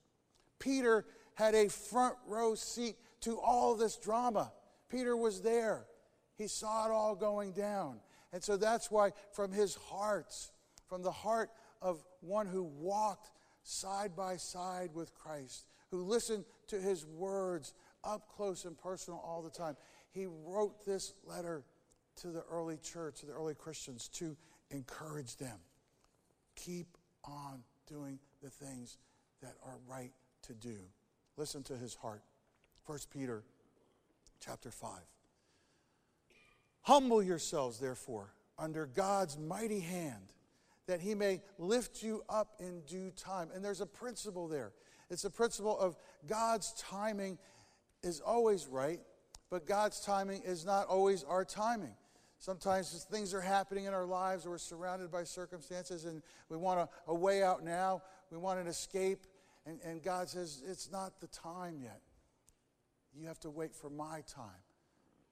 Peter 0.58 1.04
had 1.34 1.54
a 1.54 1.68
front 1.68 2.16
row 2.26 2.56
seat 2.56 2.96
to 3.20 3.38
all 3.38 3.76
this 3.76 3.96
drama. 3.96 4.50
Peter 4.90 5.16
was 5.16 5.40
there. 5.40 5.86
He 6.36 6.48
saw 6.48 6.86
it 6.86 6.92
all 6.92 7.14
going 7.14 7.52
down. 7.52 8.00
And 8.32 8.42
so 8.42 8.56
that's 8.56 8.90
why, 8.90 9.12
from 9.32 9.52
his 9.52 9.74
heart, 9.74 10.34
from 10.88 11.02
the 11.02 11.12
heart 11.12 11.50
of 11.80 12.02
one 12.20 12.46
who 12.46 12.64
walked 12.64 13.30
side 13.62 14.14
by 14.14 14.36
side 14.36 14.90
with 14.94 15.14
Christ, 15.14 15.66
who 15.90 16.02
listened 16.02 16.44
to 16.68 16.80
his 16.80 17.06
words 17.06 17.72
up 18.04 18.28
close 18.28 18.64
and 18.64 18.76
personal 18.76 19.22
all 19.24 19.42
the 19.42 19.50
time, 19.50 19.76
he 20.10 20.26
wrote 20.26 20.84
this 20.84 21.14
letter 21.24 21.64
to 22.16 22.28
the 22.28 22.44
early 22.50 22.78
church, 22.78 23.20
to 23.20 23.26
the 23.26 23.32
early 23.32 23.54
Christians, 23.54 24.08
to 24.08 24.36
encourage 24.70 25.36
them. 25.36 25.58
Keep 26.54 26.96
on 27.24 27.62
doing 27.86 28.18
the 28.42 28.50
things 28.50 28.98
that 29.42 29.54
are 29.64 29.78
right 29.88 30.12
to 30.42 30.54
do. 30.54 30.76
Listen 31.36 31.62
to 31.64 31.76
his 31.76 31.94
heart. 31.94 32.22
1 32.86 32.98
Peter 33.12 33.42
chapter 34.40 34.70
5. 34.70 34.90
Humble 36.86 37.20
yourselves, 37.20 37.80
therefore, 37.80 38.32
under 38.56 38.86
God's 38.86 39.36
mighty 39.36 39.80
hand, 39.80 40.32
that 40.86 41.00
he 41.00 41.16
may 41.16 41.42
lift 41.58 42.00
you 42.00 42.22
up 42.28 42.54
in 42.60 42.82
due 42.82 43.10
time. 43.10 43.48
And 43.52 43.64
there's 43.64 43.80
a 43.80 43.86
principle 43.86 44.46
there. 44.46 44.70
It's 45.10 45.24
a 45.24 45.30
principle 45.30 45.76
of 45.76 45.96
God's 46.28 46.72
timing 46.78 47.38
is 48.04 48.20
always 48.20 48.68
right, 48.68 49.00
but 49.50 49.66
God's 49.66 49.98
timing 49.98 50.42
is 50.44 50.64
not 50.64 50.86
always 50.86 51.24
our 51.24 51.44
timing. 51.44 51.96
Sometimes 52.38 53.04
things 53.10 53.34
are 53.34 53.40
happening 53.40 53.86
in 53.86 53.92
our 53.92 54.06
lives, 54.06 54.46
or 54.46 54.50
we're 54.50 54.58
surrounded 54.58 55.10
by 55.10 55.24
circumstances, 55.24 56.04
and 56.04 56.22
we 56.48 56.56
want 56.56 56.78
a, 56.78 56.88
a 57.08 57.14
way 57.14 57.42
out 57.42 57.64
now. 57.64 58.00
We 58.30 58.38
want 58.38 58.60
an 58.60 58.68
escape. 58.68 59.26
And, 59.66 59.80
and 59.84 60.04
God 60.04 60.28
says, 60.28 60.62
It's 60.64 60.92
not 60.92 61.20
the 61.20 61.26
time 61.26 61.80
yet. 61.82 62.00
You 63.12 63.26
have 63.26 63.40
to 63.40 63.50
wait 63.50 63.74
for 63.74 63.90
my 63.90 64.22
time. 64.32 64.62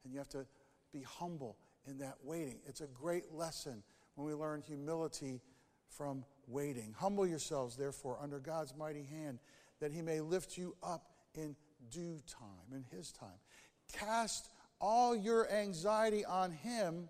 And 0.02 0.12
you 0.12 0.18
have 0.18 0.28
to 0.30 0.46
be 0.94 1.02
humble 1.02 1.58
in 1.86 1.98
that 1.98 2.14
waiting. 2.22 2.60
It's 2.66 2.80
a 2.80 2.86
great 2.86 3.32
lesson 3.32 3.82
when 4.14 4.26
we 4.26 4.32
learn 4.32 4.62
humility 4.62 5.42
from 5.88 6.24
waiting. 6.46 6.94
Humble 6.96 7.26
yourselves, 7.26 7.76
therefore, 7.76 8.18
under 8.22 8.38
God's 8.38 8.74
mighty 8.76 9.02
hand, 9.02 9.40
that 9.80 9.92
he 9.92 10.00
may 10.00 10.20
lift 10.20 10.56
you 10.56 10.74
up 10.82 11.10
in 11.34 11.56
due 11.90 12.20
time, 12.26 12.72
in 12.72 12.84
his 12.96 13.12
time. 13.12 13.28
Cast 13.92 14.48
all 14.80 15.14
your 15.14 15.50
anxiety 15.50 16.24
on 16.24 16.52
him 16.52 17.08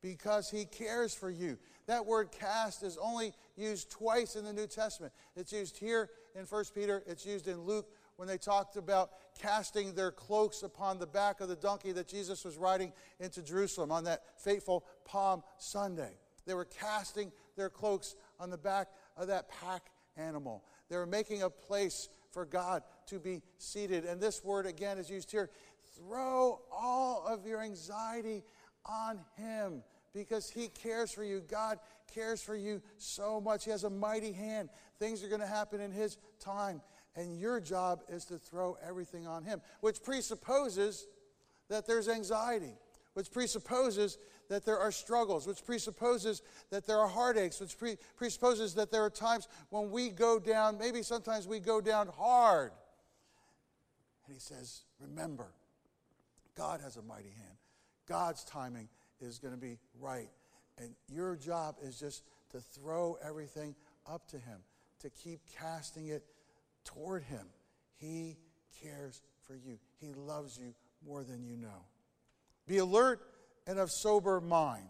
because 0.00 0.48
he 0.48 0.64
cares 0.64 1.12
for 1.12 1.30
you. 1.30 1.58
That 1.86 2.06
word 2.06 2.30
cast 2.30 2.82
is 2.82 2.96
only 3.02 3.32
used 3.56 3.90
twice 3.90 4.36
in 4.36 4.44
the 4.44 4.52
New 4.52 4.66
Testament. 4.66 5.12
It's 5.34 5.52
used 5.52 5.76
here 5.76 6.08
in 6.34 6.44
1 6.44 6.64
Peter, 6.74 7.02
it's 7.06 7.26
used 7.26 7.48
in 7.48 7.62
Luke 7.62 7.88
when 8.16 8.28
they 8.28 8.38
talked 8.38 8.76
about 8.76 9.10
casting 9.38 9.94
their 9.94 10.10
cloaks 10.10 10.62
upon 10.62 10.98
the 10.98 11.06
back 11.06 11.40
of 11.40 11.48
the 11.48 11.56
donkey 11.56 11.92
that 11.92 12.08
Jesus 12.08 12.44
was 12.44 12.56
riding 12.56 12.92
into 13.20 13.42
Jerusalem 13.42 13.90
on 13.90 14.04
that 14.04 14.22
fateful 14.36 14.84
Palm 15.04 15.42
Sunday. 15.58 16.12
They 16.46 16.54
were 16.54 16.64
casting 16.64 17.32
their 17.56 17.70
cloaks 17.70 18.16
on 18.40 18.50
the 18.50 18.58
back 18.58 18.88
of 19.16 19.28
that 19.28 19.48
pack 19.48 19.90
animal. 20.16 20.64
They 20.88 20.96
were 20.96 21.06
making 21.06 21.42
a 21.42 21.50
place 21.50 22.08
for 22.32 22.44
God 22.44 22.82
to 23.06 23.18
be 23.18 23.42
seated. 23.58 24.04
And 24.04 24.20
this 24.20 24.42
word 24.44 24.66
again 24.66 24.98
is 24.98 25.10
used 25.10 25.30
here 25.30 25.50
throw 25.96 26.60
all 26.70 27.26
of 27.26 27.46
your 27.46 27.60
anxiety 27.60 28.44
on 28.86 29.18
Him 29.36 29.82
because 30.14 30.48
He 30.48 30.68
cares 30.68 31.12
for 31.12 31.24
you. 31.24 31.40
God 31.40 31.78
cares 32.12 32.40
for 32.40 32.56
you 32.56 32.82
so 32.96 33.40
much. 33.40 33.64
He 33.64 33.70
has 33.70 33.84
a 33.84 33.90
mighty 33.90 34.32
hand. 34.32 34.70
Things 34.98 35.22
are 35.22 35.28
going 35.28 35.40
to 35.40 35.46
happen 35.46 35.80
in 35.80 35.92
His 35.92 36.16
time. 36.40 36.80
And 37.18 37.36
your 37.36 37.58
job 37.60 38.02
is 38.08 38.24
to 38.26 38.38
throw 38.38 38.78
everything 38.86 39.26
on 39.26 39.42
Him, 39.42 39.60
which 39.80 40.04
presupposes 40.04 41.08
that 41.68 41.84
there's 41.84 42.08
anxiety, 42.08 42.78
which 43.14 43.32
presupposes 43.32 44.18
that 44.48 44.64
there 44.64 44.78
are 44.78 44.92
struggles, 44.92 45.44
which 45.44 45.66
presupposes 45.66 46.42
that 46.70 46.86
there 46.86 47.00
are 47.00 47.08
heartaches, 47.08 47.60
which 47.60 47.76
pre- 47.76 47.96
presupposes 48.16 48.72
that 48.74 48.92
there 48.92 49.02
are 49.02 49.10
times 49.10 49.48
when 49.70 49.90
we 49.90 50.10
go 50.10 50.38
down, 50.38 50.78
maybe 50.78 51.02
sometimes 51.02 51.48
we 51.48 51.58
go 51.58 51.80
down 51.80 52.06
hard. 52.06 52.70
And 54.26 54.34
He 54.34 54.40
says, 54.40 54.82
Remember, 55.00 55.48
God 56.56 56.80
has 56.82 56.98
a 56.98 57.02
mighty 57.02 57.30
hand. 57.30 57.58
God's 58.08 58.44
timing 58.44 58.88
is 59.20 59.40
going 59.40 59.54
to 59.54 59.60
be 59.60 59.78
right. 59.98 60.30
And 60.78 60.94
your 61.08 61.34
job 61.34 61.78
is 61.82 61.98
just 61.98 62.22
to 62.52 62.60
throw 62.60 63.18
everything 63.26 63.74
up 64.06 64.28
to 64.28 64.36
Him, 64.36 64.60
to 65.00 65.10
keep 65.10 65.40
casting 65.58 66.06
it 66.06 66.22
toward 66.84 67.24
Him. 67.24 67.46
He 67.96 68.36
cares 68.82 69.22
for 69.46 69.54
you, 69.54 69.78
He 70.00 70.12
loves 70.14 70.58
you 70.58 70.74
more 71.06 71.22
than 71.22 71.44
you 71.44 71.56
know. 71.56 71.86
Be 72.66 72.78
alert 72.78 73.20
and 73.66 73.78
of 73.78 73.90
sober 73.90 74.40
mind. 74.40 74.88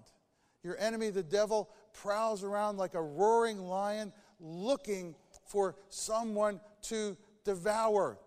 Your 0.62 0.76
enemy, 0.78 1.10
the 1.10 1.22
devil, 1.22 1.68
prowls 1.92 2.42
around 2.42 2.76
like 2.76 2.94
a 2.94 3.02
roaring 3.02 3.58
lion 3.58 4.12
looking 4.40 5.14
for 5.46 5.76
someone 5.88 6.60
to 6.82 7.16
devour. 7.44 8.18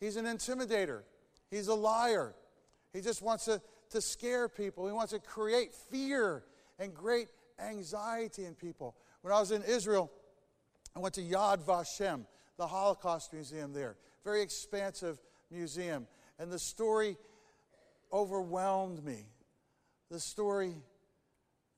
He's 0.00 0.16
an 0.16 0.24
intimidator, 0.24 1.02
he's 1.50 1.68
a 1.68 1.74
liar. 1.74 2.34
He 2.92 3.02
just 3.02 3.20
wants 3.20 3.44
to 3.44 3.60
to 3.90 4.00
scare 4.00 4.48
people. 4.48 4.86
He 4.86 4.92
wants 4.92 5.12
to 5.12 5.18
create 5.18 5.72
fear 5.90 6.44
and 6.78 6.94
great 6.94 7.28
anxiety 7.58 8.44
in 8.44 8.54
people. 8.54 8.96
When 9.22 9.32
I 9.32 9.40
was 9.40 9.50
in 9.50 9.62
Israel, 9.62 10.10
I 10.94 10.98
went 10.98 11.14
to 11.14 11.22
Yad 11.22 11.64
Vashem, 11.64 12.26
the 12.56 12.66
Holocaust 12.66 13.32
Museum 13.32 13.72
there. 13.72 13.96
Very 14.24 14.42
expansive 14.42 15.18
museum. 15.50 16.06
And 16.38 16.50
the 16.50 16.58
story 16.58 17.16
overwhelmed 18.12 19.04
me. 19.04 19.26
The 20.10 20.20
story 20.20 20.74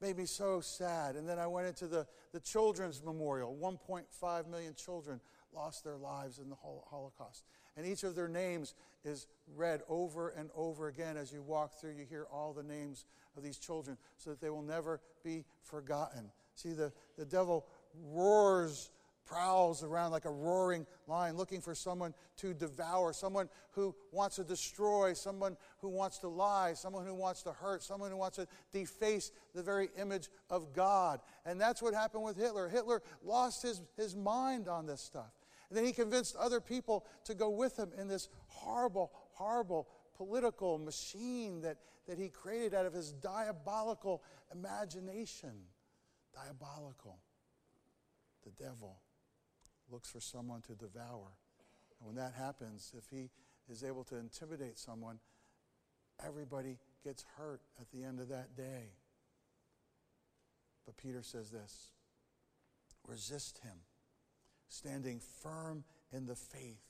made 0.00 0.16
me 0.16 0.26
so 0.26 0.60
sad. 0.60 1.16
And 1.16 1.28
then 1.28 1.38
I 1.38 1.46
went 1.46 1.66
into 1.66 1.86
the, 1.86 2.06
the 2.32 2.40
Children's 2.40 3.02
Memorial. 3.04 3.56
1.5 3.60 4.48
million 4.48 4.74
children 4.74 5.20
lost 5.52 5.84
their 5.84 5.96
lives 5.96 6.38
in 6.38 6.48
the 6.48 6.56
Holocaust. 6.56 7.44
And 7.76 7.86
each 7.86 8.02
of 8.02 8.14
their 8.14 8.28
names 8.28 8.74
is 9.04 9.26
read 9.56 9.82
over 9.88 10.30
and 10.30 10.50
over 10.54 10.88
again 10.88 11.16
as 11.16 11.32
you 11.32 11.42
walk 11.42 11.80
through. 11.80 11.92
You 11.92 12.04
hear 12.08 12.26
all 12.30 12.52
the 12.52 12.62
names 12.62 13.04
of 13.36 13.42
these 13.42 13.56
children 13.56 13.96
so 14.16 14.30
that 14.30 14.40
they 14.40 14.50
will 14.50 14.62
never 14.62 15.00
be 15.24 15.44
forgotten. 15.62 16.30
See, 16.54 16.72
the, 16.72 16.92
the 17.16 17.24
devil 17.24 17.66
roars, 18.12 18.90
prowls 19.28 19.82
around 19.82 20.10
like 20.10 20.24
a 20.24 20.30
roaring 20.30 20.86
lion, 21.06 21.36
looking 21.36 21.60
for 21.60 21.74
someone 21.74 22.14
to 22.38 22.54
devour, 22.54 23.12
someone 23.12 23.48
who 23.72 23.94
wants 24.10 24.36
to 24.36 24.44
destroy, 24.44 25.12
someone 25.12 25.56
who 25.80 25.88
wants 25.88 26.18
to 26.18 26.28
lie, 26.28 26.72
someone 26.74 27.04
who 27.06 27.14
wants 27.14 27.42
to 27.42 27.52
hurt, 27.52 27.82
someone 27.82 28.10
who 28.10 28.16
wants 28.16 28.36
to 28.36 28.46
deface 28.72 29.30
the 29.54 29.62
very 29.62 29.88
image 29.98 30.28
of 30.50 30.72
God. 30.72 31.20
And 31.44 31.60
that's 31.60 31.82
what 31.82 31.94
happened 31.94 32.24
with 32.24 32.36
Hitler. 32.36 32.68
Hitler 32.68 33.02
lost 33.22 33.62
his, 33.62 33.82
his 33.96 34.16
mind 34.16 34.68
on 34.68 34.86
this 34.86 35.00
stuff. 35.00 35.32
And 35.68 35.76
then 35.76 35.84
he 35.84 35.92
convinced 35.92 36.34
other 36.36 36.60
people 36.60 37.04
to 37.24 37.34
go 37.34 37.50
with 37.50 37.78
him 37.78 37.90
in 37.98 38.08
this 38.08 38.28
horrible, 38.46 39.12
horrible 39.32 39.88
political 40.16 40.78
machine 40.78 41.60
that, 41.60 41.76
that 42.06 42.18
he 42.18 42.28
created 42.28 42.74
out 42.74 42.86
of 42.86 42.94
his 42.94 43.12
diabolical 43.12 44.22
imagination. 44.52 45.52
Diabolical. 46.34 47.18
The 48.44 48.50
devil 48.52 48.96
looks 49.90 50.10
for 50.10 50.20
someone 50.20 50.62
to 50.62 50.74
devour. 50.74 51.36
And 51.98 52.06
when 52.06 52.16
that 52.16 52.34
happens, 52.34 52.92
if 52.96 53.08
he 53.10 53.30
is 53.68 53.84
able 53.84 54.04
to 54.04 54.16
intimidate 54.16 54.78
someone, 54.78 55.18
everybody 56.24 56.78
gets 57.04 57.24
hurt 57.36 57.60
at 57.80 57.90
the 57.90 58.04
end 58.04 58.20
of 58.20 58.28
that 58.28 58.56
day. 58.56 58.92
But 60.86 60.96
Peter 60.96 61.22
says 61.22 61.50
this 61.50 61.92
resist 63.06 63.58
him 63.62 63.78
standing 64.68 65.20
firm 65.42 65.84
in 66.12 66.26
the 66.26 66.34
faith 66.34 66.82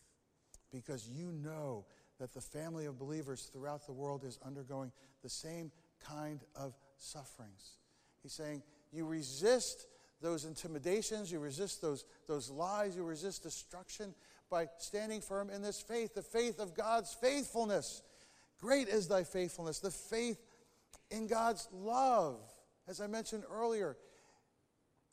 because 0.72 1.08
you 1.08 1.32
know 1.32 1.84
that 2.18 2.34
the 2.34 2.40
family 2.40 2.86
of 2.86 2.98
believers 2.98 3.50
throughout 3.52 3.86
the 3.86 3.92
world 3.92 4.24
is 4.24 4.38
undergoing 4.44 4.92
the 5.22 5.28
same 5.28 5.70
kind 6.04 6.40
of 6.56 6.74
sufferings. 6.98 7.78
He's 8.22 8.32
saying, 8.32 8.62
You 8.92 9.06
resist 9.06 9.86
those 10.20 10.44
intimidations, 10.44 11.30
you 11.30 11.38
resist 11.38 11.80
those, 11.80 12.04
those 12.26 12.50
lies, 12.50 12.96
you 12.96 13.04
resist 13.04 13.42
destruction 13.42 14.14
by 14.50 14.66
standing 14.78 15.20
firm 15.20 15.50
in 15.50 15.62
this 15.62 15.80
faith, 15.80 16.14
the 16.14 16.22
faith 16.22 16.58
of 16.58 16.74
God's 16.74 17.14
faithfulness. 17.14 18.02
Great 18.60 18.88
is 18.88 19.08
thy 19.08 19.24
faithfulness, 19.24 19.78
the 19.78 19.90
faith 19.90 20.38
in 21.10 21.26
God's 21.26 21.68
love. 21.72 22.40
As 22.88 23.00
I 23.00 23.06
mentioned 23.06 23.44
earlier, 23.50 23.96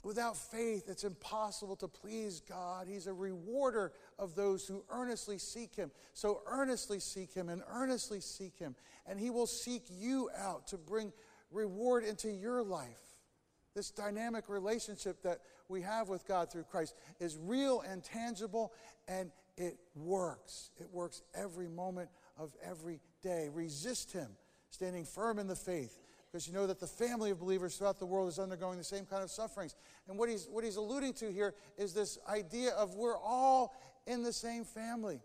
Without 0.05 0.37
faith, 0.37 0.87
it's 0.87 1.03
impossible 1.03 1.75
to 1.77 1.87
please 1.87 2.39
God. 2.47 2.85
He's 2.87 3.07
a 3.07 3.13
rewarder 3.13 3.91
of 4.19 4.35
those 4.35 4.67
who 4.67 4.83
earnestly 4.91 5.39
seek 5.39 5.75
Him. 5.75 5.89
So 6.13 6.41
earnestly 6.45 6.99
seek 6.99 7.33
Him 7.33 7.49
and 7.49 7.63
earnestly 7.67 8.21
seek 8.21 8.59
Him. 8.59 8.75
And 9.07 9.19
He 9.19 9.31
will 9.31 9.47
seek 9.47 9.81
you 9.89 10.29
out 10.37 10.67
to 10.67 10.77
bring 10.77 11.11
reward 11.49 12.03
into 12.03 12.29
your 12.29 12.61
life. 12.61 13.01
This 13.75 13.91
dynamic 13.91 14.47
relationship 14.47 15.21
that 15.23 15.39
we 15.67 15.81
have 15.81 16.07
with 16.07 16.27
God 16.27 16.51
through 16.51 16.63
Christ 16.63 16.95
is 17.19 17.37
real 17.37 17.81
and 17.81 18.03
tangible, 18.03 18.71
and 19.07 19.31
it 19.57 19.77
works. 19.95 20.71
It 20.79 20.87
works 20.91 21.21
every 21.33 21.67
moment 21.67 22.09
of 22.37 22.53
every 22.63 23.01
day. 23.21 23.49
Resist 23.53 24.13
Him, 24.13 24.29
standing 24.69 25.05
firm 25.05 25.39
in 25.39 25.47
the 25.47 25.55
faith 25.55 25.99
because 26.35 26.49
you 26.49 26.53
know 26.53 26.67
that 26.67 26.81
the 26.81 26.87
family 26.87 27.31
of 27.31 27.39
believers 27.39 27.77
throughout 27.77 27.97
the 27.97 28.05
world 28.05 28.27
is 28.27 28.39
undergoing 28.39 28.77
the 28.77 28.83
same 28.83 29.05
kind 29.05 29.23
of 29.23 29.31
sufferings. 29.31 29.73
And 30.09 30.19
what 30.19 30.27
he's, 30.27 30.49
what 30.51 30.65
he's 30.65 30.75
alluding 30.75 31.13
to 31.13 31.31
here 31.31 31.53
is 31.77 31.93
this 31.93 32.19
idea 32.27 32.71
of 32.71 32.93
we're 32.95 33.17
all 33.17 33.73
in 34.05 34.21
the 34.21 34.33
same 34.33 34.65
family, 34.65 35.21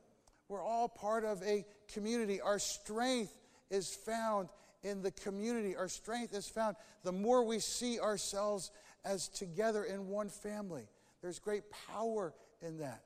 we're 0.48 0.62
all 0.62 0.88
part 0.88 1.24
of 1.24 1.42
a 1.42 1.66
community. 1.92 2.40
Our 2.40 2.60
strength 2.60 3.36
is 3.72 3.92
found 3.92 4.50
in 4.82 5.02
the 5.02 5.10
community, 5.10 5.76
our 5.76 5.88
strength 5.88 6.34
is 6.34 6.48
found 6.48 6.76
the 7.04 7.12
more 7.12 7.44
we 7.44 7.58
see 7.58 8.00
ourselves 8.00 8.70
as 9.04 9.28
together 9.28 9.84
in 9.84 10.08
one 10.08 10.28
family. 10.28 10.88
There's 11.22 11.38
great 11.38 11.64
power 11.88 12.34
in 12.62 12.78
that. 12.78 13.02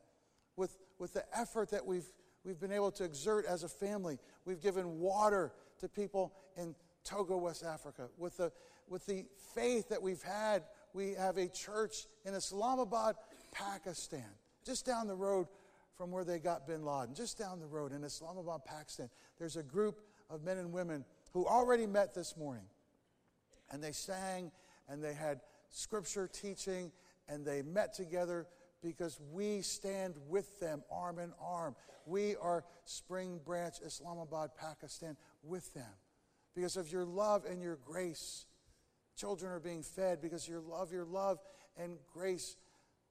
With, 0.57 0.77
with 0.99 1.15
the 1.15 1.25
effort 1.37 1.71
that 1.71 1.85
we've, 1.85 2.07
we've 2.45 2.61
been 2.61 2.73
able 2.73 2.93
to 2.93 3.05
exert 3.05 3.45
as 3.47 3.65
a 3.65 3.69
family, 3.69 4.19
we've 4.45 4.61
given 4.61 5.01
water 5.01 5.53
to 5.81 5.89
people 5.89 6.33
in 6.57 6.75
Togo, 7.05 7.37
West 7.37 7.65
Africa. 7.65 8.09
With 8.17 8.37
the, 8.37 8.53
with 8.89 9.05
the 9.07 9.27
faith 9.55 9.89
that 9.89 10.01
we've 10.01 10.23
had, 10.23 10.63
we 10.93 11.15
have 11.15 11.37
a 11.37 11.49
church 11.49 12.07
in 12.25 12.35
Islamabad, 12.35 13.17
Pakistan, 13.53 14.25
just 14.65 14.87
down 14.87 15.09
the 15.09 15.15
road 15.15 15.49
from 15.97 16.11
where 16.11 16.25
they 16.25 16.39
got 16.39 16.67
bin 16.67 16.85
Laden, 16.85 17.15
just 17.15 17.39
down 17.39 17.61
the 17.61 17.67
road 17.67 17.93
in 17.93 18.03
Islamabad, 18.05 18.65
Pakistan. 18.65 19.09
There's 19.39 19.57
a 19.57 19.63
group 19.63 20.01
of 20.31 20.43
men 20.43 20.59
and 20.59 20.73
women 20.73 21.05
who 21.35 21.45
already 21.47 21.87
met 21.87 22.15
this 22.15 22.37
morning. 22.37 22.65
And 23.71 23.83
they 23.83 23.93
sang 23.93 24.53
and 24.89 25.03
they 25.03 25.13
had 25.13 25.41
scripture 25.69 26.29
teaching 26.33 26.93
and 27.29 27.45
they 27.45 27.61
met 27.63 27.93
together 27.93 28.47
because 28.83 29.19
we 29.33 29.61
stand 29.61 30.15
with 30.29 30.61
them 30.61 30.83
arm 30.91 31.19
in 31.19 31.33
arm. 31.43 31.75
We 32.07 32.37
are 32.37 32.65
Spring 32.85 33.41
Branch, 33.45 33.75
Islamabad, 33.85 34.51
Pakistan, 34.57 35.17
with 35.43 35.73
them 35.75 35.93
because 36.55 36.77
of 36.77 36.93
your 36.93 37.05
love 37.05 37.45
and 37.47 37.61
your 37.61 37.79
grace. 37.85 38.47
Children 39.17 39.53
are 39.53 39.61
being 39.61 39.83
fed 39.83 40.21
because 40.21 40.49
your 40.49 40.61
love, 40.61 40.93
your 40.93 41.05
love 41.05 41.39
and 41.77 41.99
grace. 42.13 42.57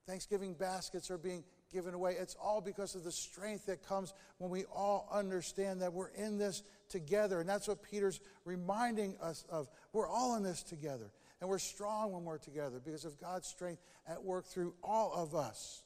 Thanksgiving 0.06 0.54
baskets 0.54 1.10
are 1.12 1.18
being 1.18 1.44
given 1.74 1.94
away. 1.94 2.16
It's 2.20 2.36
all 2.36 2.62
because 2.62 2.96
of 2.96 3.04
the 3.04 3.12
strength 3.12 3.66
that 3.66 3.86
comes 3.86 4.14
when 4.38 4.52
we 4.52 4.64
all 4.66 5.10
understand 5.12 5.82
that 5.82 5.92
we're 5.92 6.10
in 6.10 6.38
this 6.38 6.64
together. 6.88 7.40
And 7.40 7.50
that's 7.50 7.68
what 7.68 7.82
Peter's 7.84 8.20
reminding 8.46 9.18
us 9.22 9.44
of. 9.50 9.68
We're 9.92 10.08
all 10.08 10.36
in 10.36 10.44
this 10.44 10.64
together. 10.64 11.12
And 11.42 11.50
we're 11.50 11.60
strong 11.60 12.14
when 12.14 12.24
we're 12.24 12.38
together 12.38 12.80
because 12.84 13.04
of 13.04 13.20
God's 13.20 13.48
strength 13.48 13.82
at 14.08 14.24
work 14.24 14.46
through 14.46 14.76
all 14.82 15.12
of 15.14 15.36
us. 15.36 15.84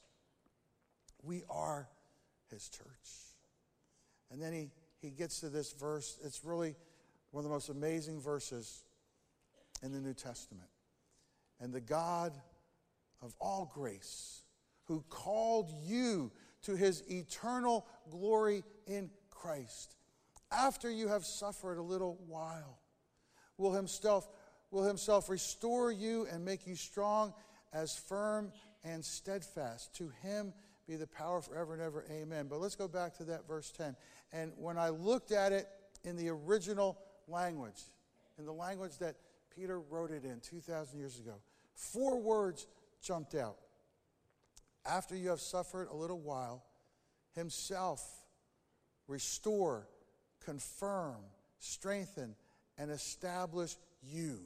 We 1.22 1.42
are 1.50 1.88
his 2.50 2.68
church. 2.68 2.86
And 4.30 4.40
then 4.40 4.52
he, 4.52 4.70
he 5.00 5.10
gets 5.10 5.40
to 5.40 5.48
this 5.48 5.72
verse. 5.72 6.18
It's 6.24 6.44
really 6.44 6.76
one 7.30 7.44
of 7.44 7.50
the 7.50 7.54
most 7.54 7.70
amazing 7.70 8.20
verses 8.20 8.84
in 9.82 9.92
the 9.92 10.00
New 10.00 10.14
Testament. 10.14 10.68
And 11.60 11.72
the 11.72 11.80
God 11.80 12.32
of 13.22 13.34
all 13.40 13.70
grace, 13.74 14.42
who 14.88 15.04
called 15.10 15.70
you 15.84 16.32
to 16.62 16.74
his 16.74 17.04
eternal 17.08 17.86
glory 18.10 18.64
in 18.86 19.10
Christ, 19.30 19.94
after 20.50 20.90
you 20.90 21.08
have 21.08 21.24
suffered 21.24 21.78
a 21.78 21.82
little 21.82 22.18
while, 22.26 22.80
will 23.58 23.72
himself, 23.72 24.26
will 24.70 24.84
himself 24.84 25.28
restore 25.28 25.92
you 25.92 26.26
and 26.32 26.44
make 26.44 26.66
you 26.66 26.74
strong 26.74 27.34
as 27.72 27.96
firm 27.96 28.50
and 28.82 29.04
steadfast. 29.04 29.94
To 29.96 30.10
him 30.22 30.54
be 30.88 30.96
the 30.96 31.06
power 31.06 31.42
forever 31.42 31.74
and 31.74 31.82
ever. 31.82 32.06
Amen. 32.10 32.46
But 32.48 32.60
let's 32.60 32.74
go 32.74 32.88
back 32.88 33.14
to 33.18 33.24
that 33.24 33.46
verse 33.46 33.70
10. 33.70 33.94
And 34.32 34.52
when 34.56 34.78
I 34.78 34.88
looked 34.88 35.32
at 35.32 35.52
it 35.52 35.68
in 36.02 36.16
the 36.16 36.30
original 36.30 36.98
language, 37.28 37.82
in 38.38 38.46
the 38.46 38.52
language 38.52 38.96
that 38.98 39.16
Peter 39.54 39.80
wrote 39.80 40.10
it 40.10 40.24
in 40.24 40.40
2,000 40.40 40.98
years 40.98 41.18
ago, 41.18 41.34
four 41.74 42.18
words 42.18 42.66
jumped 43.02 43.34
out. 43.34 43.58
After 44.88 45.14
you 45.14 45.28
have 45.28 45.40
suffered 45.40 45.88
a 45.90 45.94
little 45.94 46.18
while, 46.18 46.64
himself 47.34 48.02
restore, 49.06 49.86
confirm, 50.42 51.16
strengthen, 51.58 52.34
and 52.78 52.90
establish 52.90 53.76
you. 54.02 54.40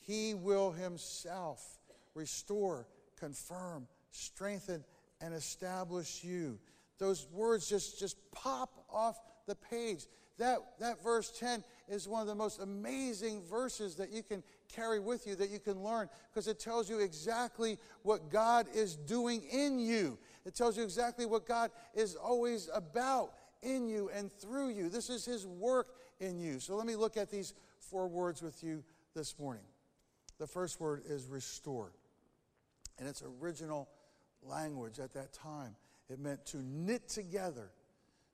He 0.00 0.34
will 0.34 0.72
himself 0.72 1.78
restore, 2.14 2.88
confirm, 3.16 3.86
strengthen, 4.10 4.84
and 5.20 5.32
establish 5.32 6.24
you. 6.24 6.58
Those 6.98 7.28
words 7.32 7.68
just, 7.68 7.98
just 8.00 8.16
pop 8.32 8.84
off 8.92 9.16
the 9.46 9.54
page. 9.54 10.06
That, 10.38 10.58
that 10.80 11.02
verse 11.04 11.30
10 11.38 11.62
is 11.88 12.08
one 12.08 12.20
of 12.20 12.26
the 12.26 12.34
most 12.34 12.60
amazing 12.60 13.42
verses 13.48 13.96
that 13.96 14.10
you 14.10 14.22
can 14.22 14.42
carry 14.74 14.98
with 14.98 15.26
you, 15.26 15.34
that 15.36 15.50
you 15.50 15.58
can 15.58 15.82
learn, 15.82 16.08
because 16.30 16.48
it 16.48 16.58
tells 16.58 16.88
you 16.88 16.98
exactly 16.98 17.78
what 18.02 18.30
God 18.30 18.66
is 18.74 18.96
doing 18.96 19.42
in 19.50 19.78
you. 19.78 20.18
It 20.44 20.54
tells 20.54 20.76
you 20.76 20.82
exactly 20.82 21.26
what 21.26 21.46
God 21.46 21.70
is 21.94 22.16
always 22.16 22.68
about 22.74 23.32
in 23.62 23.88
you 23.88 24.10
and 24.14 24.32
through 24.32 24.70
you. 24.70 24.88
This 24.88 25.10
is 25.10 25.24
His 25.24 25.46
work 25.46 25.96
in 26.20 26.38
you. 26.38 26.58
So 26.60 26.76
let 26.76 26.86
me 26.86 26.96
look 26.96 27.16
at 27.16 27.30
these 27.30 27.54
four 27.78 28.08
words 28.08 28.42
with 28.42 28.62
you 28.62 28.82
this 29.14 29.38
morning. 29.38 29.64
The 30.38 30.46
first 30.46 30.80
word 30.80 31.02
is 31.08 31.26
restore. 31.26 31.92
In 32.98 33.06
its 33.06 33.22
original 33.40 33.88
language 34.42 34.98
at 34.98 35.12
that 35.14 35.32
time, 35.32 35.76
it 36.08 36.18
meant 36.18 36.44
to 36.46 36.58
knit 36.58 37.08
together, 37.08 37.70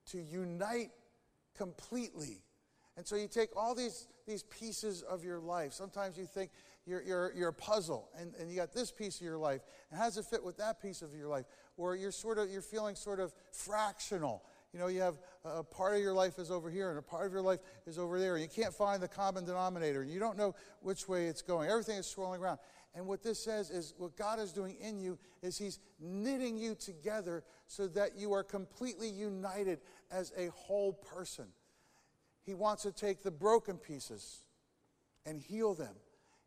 to 0.06 0.18
unite 0.18 0.90
completely. 1.56 2.42
And 2.98 3.06
so 3.06 3.14
you 3.14 3.28
take 3.28 3.56
all 3.56 3.76
these, 3.76 4.08
these 4.26 4.42
pieces 4.42 5.02
of 5.02 5.22
your 5.22 5.38
life. 5.38 5.72
Sometimes 5.72 6.18
you 6.18 6.26
think 6.26 6.50
you're, 6.84 7.00
you're, 7.00 7.32
you're 7.32 7.50
a 7.50 7.54
puzzle 7.54 8.08
and, 8.18 8.34
and 8.40 8.50
you 8.50 8.56
got 8.56 8.72
this 8.72 8.90
piece 8.90 9.20
of 9.20 9.22
your 9.22 9.38
life. 9.38 9.60
And 9.90 10.00
how 10.00 10.06
does 10.06 10.18
it 10.18 10.24
fit 10.24 10.42
with 10.42 10.56
that 10.56 10.82
piece 10.82 11.00
of 11.00 11.14
your 11.14 11.28
life? 11.28 11.46
Or 11.76 11.94
you're 11.94 12.10
sort 12.10 12.38
of, 12.38 12.50
you're 12.50 12.60
feeling 12.60 12.96
sort 12.96 13.20
of 13.20 13.32
fractional. 13.52 14.42
You 14.72 14.80
know, 14.80 14.88
you 14.88 15.00
have 15.00 15.14
a 15.44 15.62
part 15.62 15.94
of 15.94 16.02
your 16.02 16.12
life 16.12 16.40
is 16.40 16.50
over 16.50 16.68
here 16.68 16.90
and 16.90 16.98
a 16.98 17.02
part 17.02 17.24
of 17.24 17.32
your 17.32 17.40
life 17.40 17.60
is 17.86 18.00
over 18.00 18.18
there. 18.18 18.34
And 18.34 18.42
you 18.42 18.50
can't 18.50 18.74
find 18.74 19.00
the 19.00 19.06
common 19.06 19.44
denominator. 19.44 20.02
And 20.02 20.10
you 20.10 20.18
don't 20.18 20.36
know 20.36 20.56
which 20.82 21.06
way 21.06 21.28
it's 21.28 21.40
going. 21.40 21.70
Everything 21.70 21.98
is 21.98 22.06
swirling 22.08 22.40
around. 22.40 22.58
And 22.96 23.06
what 23.06 23.22
this 23.22 23.38
says 23.38 23.70
is 23.70 23.94
what 23.96 24.16
God 24.16 24.40
is 24.40 24.52
doing 24.52 24.76
in 24.80 24.98
you 24.98 25.20
is 25.40 25.56
He's 25.56 25.78
knitting 26.00 26.58
you 26.58 26.74
together 26.74 27.44
so 27.68 27.86
that 27.86 28.16
you 28.16 28.32
are 28.32 28.42
completely 28.42 29.08
united 29.08 29.78
as 30.10 30.32
a 30.36 30.48
whole 30.48 30.94
person. 30.94 31.46
He 32.48 32.54
wants 32.54 32.84
to 32.84 32.92
take 32.92 33.22
the 33.22 33.30
broken 33.30 33.76
pieces 33.76 34.40
and 35.26 35.38
heal 35.38 35.74
them. 35.74 35.94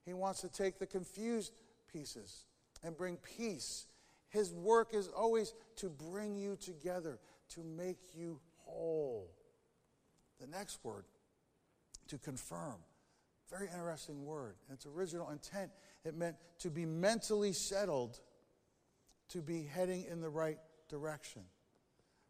He 0.03 0.13
wants 0.13 0.41
to 0.41 0.49
take 0.49 0.79
the 0.79 0.87
confused 0.87 1.53
pieces 1.93 2.45
and 2.83 2.97
bring 2.97 3.17
peace. 3.17 3.85
His 4.29 4.51
work 4.51 4.95
is 4.95 5.09
always 5.09 5.53
to 5.75 5.89
bring 5.89 6.35
you 6.35 6.55
together, 6.55 7.19
to 7.49 7.63
make 7.63 7.99
you 8.15 8.39
whole. 8.65 9.29
The 10.39 10.47
next 10.47 10.79
word, 10.83 11.05
to 12.07 12.17
confirm. 12.17 12.77
Very 13.47 13.67
interesting 13.67 14.25
word. 14.25 14.55
Its 14.73 14.87
original 14.87 15.29
intent, 15.29 15.69
it 16.03 16.15
meant 16.15 16.37
to 16.61 16.71
be 16.71 16.83
mentally 16.83 17.53
settled, 17.53 18.19
to 19.29 19.43
be 19.43 19.61
heading 19.71 20.05
in 20.09 20.19
the 20.19 20.29
right 20.29 20.57
direction. 20.89 21.43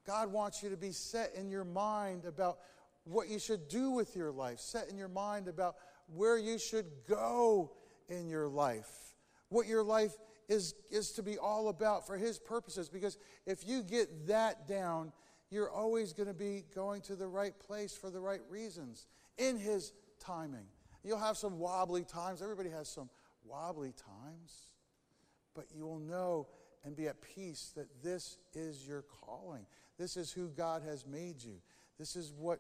God 0.06 0.30
wants 0.30 0.62
you 0.62 0.70
to 0.72 0.78
be 0.78 0.92
set 0.92 1.36
in 1.36 1.50
your 1.50 1.64
mind 1.64 2.26
about 2.26 2.58
what 3.04 3.30
you 3.30 3.40
should 3.40 3.68
do 3.68 3.92
with 3.92 4.16
your 4.16 4.32
life, 4.32 4.60
set 4.60 4.90
in 4.90 4.98
your 4.98 5.08
mind 5.08 5.48
about 5.48 5.76
where 6.08 6.38
you 6.38 6.58
should 6.58 6.86
go 7.08 7.72
in 8.10 8.28
your 8.28 8.48
life, 8.48 8.90
what 9.50 9.68
your 9.68 9.84
life 9.84 10.16
is, 10.48 10.74
is 10.90 11.12
to 11.14 11.24
be 11.24 11.38
all 11.38 11.70
about 11.70 12.06
for 12.06 12.18
His 12.18 12.40
purposes. 12.40 12.90
Because 12.90 13.18
if 13.46 13.68
you 13.68 13.84
get 13.84 14.28
that 14.28 14.68
down, 14.68 15.12
you're 15.50 15.72
always 15.72 16.14
going 16.14 16.28
to 16.28 16.34
be 16.34 16.64
going 16.76 17.02
to 17.02 17.16
the 17.16 17.28
right 17.28 17.58
place 17.60 17.96
for 17.96 18.10
the 18.10 18.20
right 18.20 18.42
reasons 18.50 19.08
in 19.38 19.58
His 19.58 19.94
timing. 20.20 20.68
You'll 21.04 21.20
have 21.20 21.38
some 21.38 21.58
wobbly 21.58 22.04
times. 22.04 22.42
Everybody 22.42 22.70
has 22.70 22.88
some 22.88 23.10
wobbly 23.44 23.94
times. 23.94 24.68
But 25.56 25.66
you 25.76 25.86
will 25.86 26.00
know 26.00 26.48
and 26.84 26.96
be 26.96 27.08
at 27.08 27.22
peace 27.22 27.72
that 27.76 27.88
this 28.04 28.38
is 28.54 28.88
your 28.88 29.04
calling. 29.04 29.66
This 29.98 30.18
is 30.18 30.32
who 30.32 30.50
God 30.50 30.82
has 30.84 31.06
made 31.06 31.44
you. 31.44 31.62
This 32.00 32.16
is 32.16 32.34
what 32.38 32.60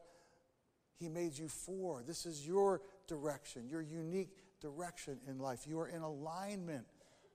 he 1.01 1.09
made 1.09 1.35
you 1.35 1.47
for. 1.47 2.03
This 2.05 2.27
is 2.27 2.45
your 2.45 2.79
direction, 3.07 3.67
your 3.67 3.81
unique 3.81 4.37
direction 4.61 5.17
in 5.27 5.39
life. 5.39 5.65
You 5.67 5.79
are 5.79 5.87
in 5.87 6.03
alignment 6.03 6.85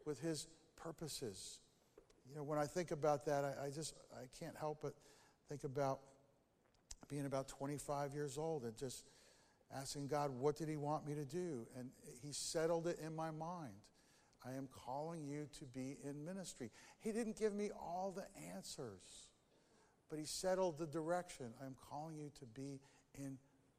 with 0.04 0.20
His 0.20 0.46
purposes. 0.76 1.58
You 2.28 2.36
know, 2.36 2.44
when 2.44 2.60
I 2.60 2.66
think 2.66 2.92
about 2.92 3.26
that, 3.26 3.44
I, 3.44 3.66
I 3.66 3.70
just 3.70 3.94
I 4.14 4.26
can't 4.38 4.56
help 4.56 4.78
but 4.82 4.94
think 5.48 5.64
about 5.64 5.98
being 7.08 7.26
about 7.26 7.48
25 7.48 8.14
years 8.14 8.38
old 8.38 8.62
and 8.62 8.76
just 8.76 9.04
asking 9.74 10.06
God, 10.06 10.30
what 10.30 10.56
did 10.56 10.68
He 10.68 10.76
want 10.76 11.04
me 11.04 11.14
to 11.14 11.24
do? 11.24 11.66
And 11.76 11.90
He 12.22 12.30
settled 12.30 12.86
it 12.86 13.00
in 13.04 13.16
my 13.16 13.32
mind. 13.32 13.74
I 14.44 14.52
am 14.52 14.68
calling 14.72 15.26
you 15.26 15.48
to 15.58 15.64
be 15.64 15.96
in 16.04 16.24
ministry. 16.24 16.70
He 17.00 17.10
didn't 17.10 17.36
give 17.36 17.52
me 17.52 17.70
all 17.76 18.14
the 18.14 18.26
answers, 18.54 19.26
but 20.08 20.20
He 20.20 20.24
settled 20.24 20.78
the 20.78 20.86
direction. 20.86 21.46
I'm 21.60 21.74
calling 21.90 22.14
you 22.16 22.30
to 22.38 22.46
be 22.46 22.78
in 23.18 23.38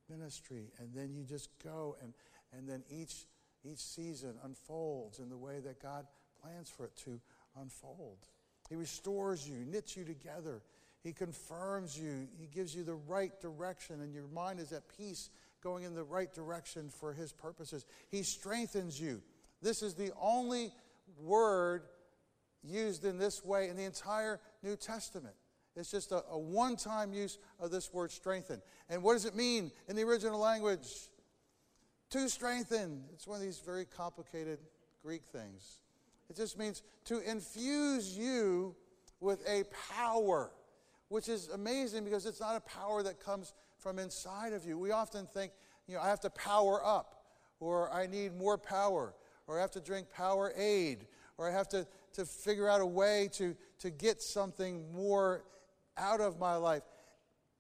ministry. 0.10 0.72
And 0.80 0.90
then 0.94 1.14
you 1.14 1.24
just 1.24 1.50
go, 1.64 1.96
and, 2.02 2.14
and 2.58 2.68
then 2.68 2.84
each, 2.90 3.26
each 3.64 3.80
season 3.80 4.36
unfolds 4.44 5.20
in 5.20 5.30
the 5.30 5.38
way 5.38 5.60
that 5.60 5.82
God 5.82 6.06
plans 6.42 6.70
for 6.70 6.86
it 6.86 6.96
to 7.06 7.20
unfold. 7.60 8.18
He 8.70 8.76
restores 8.76 9.48
you, 9.48 9.66
knits 9.66 9.96
you 9.96 10.04
together. 10.04 10.62
He 11.04 11.14
confirms 11.14 11.98
you. 11.98 12.28
He 12.38 12.48
gives 12.48 12.76
you 12.76 12.84
the 12.84 12.96
right 12.96 13.32
direction, 13.40 14.02
and 14.02 14.14
your 14.14 14.28
mind 14.28 14.60
is 14.60 14.74
at 14.74 14.84
peace, 14.98 15.30
going 15.64 15.84
in 15.84 15.96
the 15.96 16.04
right 16.04 16.34
direction 16.34 16.90
for 16.90 17.14
His 17.14 17.32
purposes. 17.32 17.86
He 18.10 18.24
strengthens 18.24 19.00
you. 19.00 19.22
This 19.62 19.82
is 19.82 19.96
the 19.96 20.12
only 20.22 20.72
word 21.20 21.84
used 22.64 23.06
in 23.06 23.18
this 23.18 23.44
way 23.44 23.70
in 23.70 23.78
the 23.78 23.86
entire 23.86 24.40
New 24.64 24.76
Testament. 24.76 25.36
It's 25.78 25.92
just 25.92 26.12
a, 26.12 26.24
a 26.30 26.38
one 26.38 26.76
time 26.76 27.14
use 27.14 27.38
of 27.60 27.72
this 27.72 27.94
word 27.94 28.12
strengthen. 28.12 28.62
And 28.90 29.04
what 29.04 29.14
does 29.14 29.26
it 29.26 29.36
mean 29.36 29.72
in 29.88 29.96
the 29.96 30.04
original 30.04 30.40
language? 30.40 30.88
To 32.12 32.30
strengthen. 32.30 33.04
It's 33.14 33.28
one 33.28 33.38
of 33.38 33.44
these 33.44 33.60
very 33.60 33.86
complicated 33.86 34.60
Greek 35.04 35.24
things. 35.24 35.82
It 36.30 36.36
just 36.36 36.58
means 36.58 36.84
to 37.06 37.20
infuse 37.20 38.18
you 38.18 38.76
with 39.20 39.48
a 39.48 39.64
power, 39.96 40.52
which 41.10 41.30
is 41.30 41.50
amazing 41.50 42.04
because 42.04 42.26
it's 42.26 42.40
not 42.40 42.56
a 42.56 42.62
power 42.62 43.04
that 43.04 43.20
comes 43.20 43.54
from 43.78 44.00
inside 44.00 44.54
of 44.54 44.66
you. 44.66 44.78
We 44.78 44.92
often 44.92 45.26
think, 45.26 45.52
you 45.88 45.96
know, 45.96 46.02
I 46.02 46.10
have 46.10 46.20
to 46.22 46.30
power 46.30 46.84
up, 46.86 47.24
or 47.60 47.92
I 47.92 48.08
need 48.08 48.36
more 48.36 48.58
power, 48.58 49.14
or 49.48 49.58
I 49.58 49.62
have 49.62 49.72
to 49.72 49.80
drink 49.80 50.08
Powerade, 50.16 51.02
or 51.38 51.50
I 51.50 51.52
have 51.52 51.70
to, 51.70 51.88
to 52.14 52.26
figure 52.26 52.68
out 52.68 52.82
a 52.82 52.86
way 52.86 53.30
to, 53.34 53.56
to 53.80 53.90
get 53.90 54.22
something 54.22 54.92
more 54.94 55.44
out 55.98 56.22
of 56.22 56.40
my 56.40 56.56
life. 56.56 56.84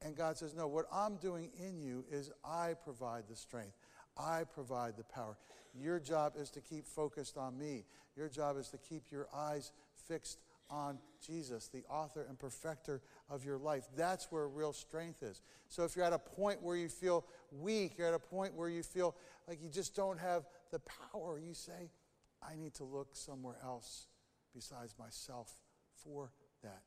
And 0.02 0.16
God 0.16 0.38
says, 0.38 0.54
No, 0.54 0.68
what 0.68 0.86
I'm 0.92 1.18
doing 1.18 1.50
in 1.60 1.80
you 1.80 2.06
is 2.12 2.32
I 2.44 2.74
provide 2.84 3.24
the 3.30 3.36
strength, 3.36 3.78
I 4.18 4.44
provide 4.44 4.98
the 4.98 5.04
power. 5.04 5.38
Your 5.74 6.00
job 6.00 6.34
is 6.38 6.50
to 6.52 6.62
keep 6.62 6.88
focused 6.88 7.38
on 7.38 7.58
me. 7.58 7.86
Your 8.16 8.30
job 8.30 8.58
is 8.58 8.70
to 8.70 8.78
keep 8.78 9.12
your 9.12 9.28
eyes 9.34 9.72
fixed 10.08 10.40
on 10.70 10.98
Jesus, 11.26 11.68
the 11.68 11.84
author 11.90 12.26
and 12.28 12.38
perfecter 12.38 13.02
of 13.30 13.46
your 13.46 13.58
life. 13.58 13.86
That's 13.96 14.32
where 14.32 14.48
real 14.48 14.74
strength 14.74 15.24
is. 15.24 15.42
So 15.70 15.84
if 15.84 15.96
you're 15.96 16.06
at 16.06 16.14
a 16.14 16.20
point 16.20 16.62
where 16.62 16.76
you 16.76 16.90
feel 16.90 17.26
weak, 17.52 17.98
you're 17.98 18.08
at 18.08 18.14
a 18.14 18.20
point 18.20 18.56
where 18.56 18.70
you 18.70 18.84
feel 18.84 19.16
like 19.48 19.62
you 19.62 19.70
just 19.70 19.96
don't 19.96 20.20
have 20.20 20.46
the 20.72 20.82
power, 21.12 21.40
you 21.40 21.54
say, 21.54 21.92
I 22.42 22.56
need 22.56 22.74
to 22.76 22.84
look 22.84 23.10
somewhere 23.14 23.58
else 23.64 24.08
besides 24.54 24.96
myself 24.98 25.56
for 26.04 26.32
that 26.64 26.82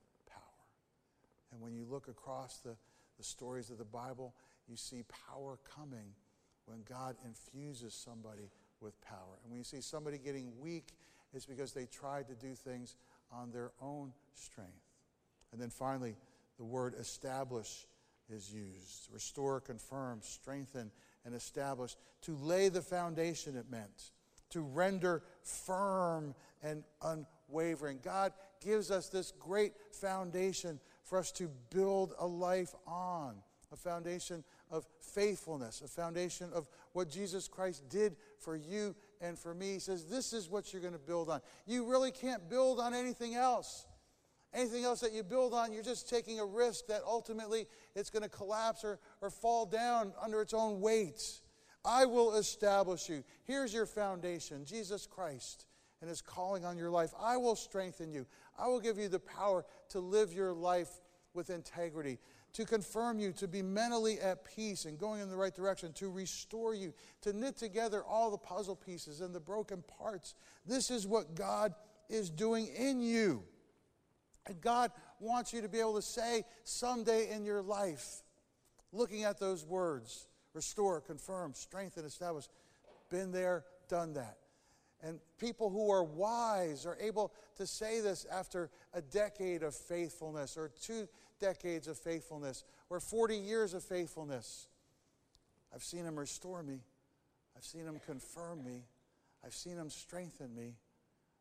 And 1.52 1.60
when 1.60 1.74
you 1.74 1.84
look 1.88 2.08
across 2.08 2.58
the, 2.58 2.76
the 3.18 3.24
stories 3.24 3.70
of 3.70 3.78
the 3.78 3.84
Bible, 3.84 4.34
you 4.68 4.76
see 4.76 5.04
power 5.28 5.58
coming 5.76 6.14
when 6.66 6.82
God 6.88 7.16
infuses 7.24 7.94
somebody 7.94 8.50
with 8.80 9.00
power. 9.00 9.38
And 9.42 9.50
when 9.50 9.58
you 9.58 9.64
see 9.64 9.80
somebody 9.80 10.18
getting 10.18 10.52
weak, 10.60 10.94
it's 11.34 11.46
because 11.46 11.72
they 11.72 11.86
tried 11.86 12.28
to 12.28 12.34
do 12.34 12.54
things 12.54 12.96
on 13.32 13.50
their 13.50 13.72
own 13.80 14.12
strength. 14.34 14.70
And 15.52 15.60
then 15.60 15.70
finally, 15.70 16.16
the 16.58 16.64
word 16.64 16.94
establish 16.98 17.86
is 18.28 18.52
used. 18.52 19.08
Restore, 19.12 19.60
confirm, 19.60 20.20
strengthen, 20.22 20.90
and 21.24 21.34
establish. 21.34 21.96
To 22.22 22.36
lay 22.36 22.68
the 22.68 22.82
foundation, 22.82 23.56
it 23.56 23.66
meant. 23.70 24.10
To 24.50 24.60
render 24.60 25.22
firm 25.42 26.34
and 26.62 26.84
unwavering. 27.02 28.00
God 28.02 28.32
gives 28.60 28.90
us 28.90 29.08
this 29.08 29.32
great 29.32 29.72
foundation 29.92 30.78
for 31.10 31.18
us 31.18 31.32
to 31.32 31.50
build 31.70 32.14
a 32.20 32.26
life 32.26 32.72
on 32.86 33.34
a 33.72 33.76
foundation 33.76 34.44
of 34.70 34.86
faithfulness, 35.00 35.82
a 35.84 35.88
foundation 35.88 36.50
of 36.54 36.68
what 36.92 37.10
Jesus 37.10 37.48
Christ 37.48 37.82
did 37.88 38.14
for 38.38 38.54
you 38.54 38.94
and 39.20 39.36
for 39.36 39.52
me. 39.52 39.72
He 39.72 39.78
says, 39.80 40.04
This 40.04 40.32
is 40.32 40.48
what 40.48 40.72
you're 40.72 40.80
going 40.80 40.94
to 40.94 41.00
build 41.00 41.28
on. 41.28 41.40
You 41.66 41.90
really 41.90 42.12
can't 42.12 42.48
build 42.48 42.78
on 42.78 42.94
anything 42.94 43.34
else. 43.34 43.86
Anything 44.54 44.84
else 44.84 45.00
that 45.00 45.12
you 45.12 45.24
build 45.24 45.52
on, 45.52 45.72
you're 45.72 45.82
just 45.82 46.08
taking 46.08 46.38
a 46.38 46.46
risk 46.46 46.86
that 46.86 47.02
ultimately 47.04 47.66
it's 47.96 48.10
going 48.10 48.22
to 48.22 48.28
collapse 48.28 48.84
or, 48.84 49.00
or 49.20 49.30
fall 49.30 49.66
down 49.66 50.12
under 50.22 50.40
its 50.40 50.54
own 50.54 50.80
weight. 50.80 51.40
I 51.84 52.06
will 52.06 52.36
establish 52.36 53.08
you. 53.08 53.24
Here's 53.44 53.74
your 53.74 53.86
foundation 53.86 54.64
Jesus 54.64 55.08
Christ 55.08 55.66
and 56.00 56.08
his 56.08 56.22
calling 56.22 56.64
on 56.64 56.78
your 56.78 56.90
life. 56.90 57.12
I 57.20 57.36
will 57.36 57.56
strengthen 57.56 58.12
you. 58.12 58.26
I 58.58 58.68
will 58.68 58.80
give 58.80 58.98
you 58.98 59.08
the 59.08 59.20
power 59.20 59.64
to 59.90 60.00
live 60.00 60.32
your 60.32 60.52
life 60.52 60.90
with 61.34 61.50
integrity 61.50 62.18
to 62.52 62.64
confirm 62.64 63.20
you, 63.20 63.32
to 63.32 63.46
be 63.46 63.62
mentally 63.62 64.18
at 64.20 64.44
peace 64.44 64.84
and 64.84 64.98
going 64.98 65.20
in 65.20 65.30
the 65.30 65.36
right 65.36 65.54
direction, 65.54 65.92
to 65.94 66.10
restore 66.10 66.74
you, 66.74 66.92
to 67.22 67.32
knit 67.32 67.56
together 67.56 68.02
all 68.04 68.30
the 68.30 68.38
puzzle 68.38 68.76
pieces 68.76 69.20
and 69.20 69.34
the 69.34 69.40
broken 69.40 69.82
parts. 69.82 70.34
This 70.66 70.90
is 70.90 71.06
what 71.06 71.34
God 71.34 71.74
is 72.08 72.28
doing 72.30 72.68
in 72.76 73.00
you. 73.00 73.44
And 74.46 74.60
God 74.60 74.90
wants 75.20 75.52
you 75.52 75.60
to 75.62 75.68
be 75.68 75.78
able 75.78 75.94
to 75.94 76.02
say 76.02 76.44
someday 76.64 77.30
in 77.30 77.44
your 77.44 77.62
life, 77.62 78.22
looking 78.92 79.24
at 79.24 79.38
those 79.38 79.64
words 79.64 80.26
restore, 80.52 81.00
confirm, 81.00 81.54
strengthen, 81.54 82.04
establish. 82.04 82.48
Been 83.08 83.30
there, 83.30 83.64
done 83.88 84.14
that. 84.14 84.38
And 85.02 85.18
people 85.38 85.70
who 85.70 85.90
are 85.90 86.04
wise 86.04 86.84
are 86.84 86.96
able 87.00 87.32
to 87.56 87.66
say 87.66 88.00
this 88.00 88.26
after 88.30 88.70
a 88.92 89.00
decade 89.00 89.62
of 89.62 89.74
faithfulness 89.74 90.56
or 90.56 90.70
two 90.80 91.08
decades 91.40 91.88
of 91.88 91.96
faithfulness 91.98 92.64
or 92.90 93.00
40 93.00 93.36
years 93.36 93.72
of 93.72 93.82
faithfulness. 93.82 94.68
I've 95.74 95.82
seen 95.82 96.04
him 96.04 96.18
restore 96.18 96.62
me. 96.62 96.80
I've 97.56 97.64
seen 97.64 97.86
him 97.86 98.00
confirm 98.04 98.62
me. 98.64 98.84
I've 99.44 99.54
seen 99.54 99.76
him 99.76 99.88
strengthen 99.88 100.54
me. 100.54 100.74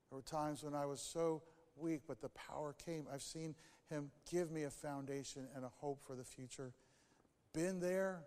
There 0.10 0.18
were 0.18 0.22
times 0.22 0.64
when 0.64 0.74
I 0.74 0.86
was 0.86 1.02
so 1.02 1.42
weak, 1.76 2.02
but 2.08 2.22
the 2.22 2.30
power 2.30 2.76
came. 2.86 3.06
I've 3.14 3.22
seen 3.22 3.56
him 3.90 4.12
give 4.30 4.52
me 4.52 4.64
a 4.64 4.70
foundation 4.70 5.48
and 5.56 5.66
a 5.66 5.72
hope 5.80 6.00
for 6.06 6.16
the 6.16 6.24
future. 6.24 6.74
Been 7.54 7.80
there, 7.80 8.22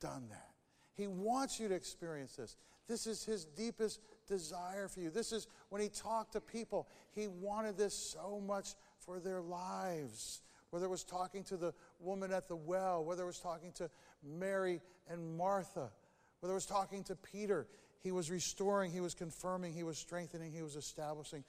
done 0.00 0.26
that. 0.30 0.50
He 0.94 1.06
wants 1.06 1.58
you 1.60 1.68
to 1.68 1.74
experience 1.74 2.36
this. 2.36 2.56
This 2.88 3.06
is 3.06 3.24
his 3.24 3.44
deepest 3.44 4.00
desire 4.26 4.88
for 4.88 5.00
you. 5.00 5.10
This 5.10 5.32
is 5.32 5.46
when 5.68 5.80
he 5.80 5.88
talked 5.88 6.32
to 6.32 6.40
people, 6.40 6.88
he 7.14 7.28
wanted 7.28 7.76
this 7.76 7.94
so 7.94 8.40
much 8.40 8.74
for 8.98 9.20
their 9.20 9.40
lives 9.40 10.42
whether 10.70 10.86
it 10.86 10.90
was 10.90 11.04
talking 11.04 11.44
to 11.44 11.56
the 11.56 11.72
woman 12.00 12.32
at 12.32 12.48
the 12.48 12.56
well, 12.56 13.04
whether 13.04 13.22
it 13.22 13.26
was 13.26 13.38
talking 13.38 13.72
to 13.72 13.88
Mary 14.22 14.80
and 15.08 15.36
Martha, 15.36 15.90
whether 16.40 16.52
it 16.52 16.56
was 16.56 16.66
talking 16.66 17.04
to 17.04 17.16
Peter, 17.16 17.66
he 18.02 18.12
was 18.12 18.30
restoring, 18.30 18.90
he 18.90 19.00
was 19.00 19.14
confirming, 19.14 19.72
he 19.72 19.82
was 19.82 19.98
strengthening, 19.98 20.52
he 20.52 20.62
was 20.62 20.76
establishing. 20.76 21.44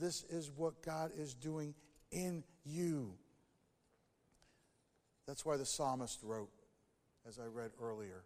This 0.00 0.24
is 0.24 0.50
what 0.50 0.82
God 0.82 1.12
is 1.16 1.34
doing 1.34 1.74
in 2.10 2.42
you. 2.64 3.14
That's 5.26 5.44
why 5.44 5.56
the 5.56 5.64
psalmist 5.64 6.18
wrote, 6.22 6.50
as 7.28 7.38
I 7.38 7.46
read 7.46 7.70
earlier, 7.80 8.24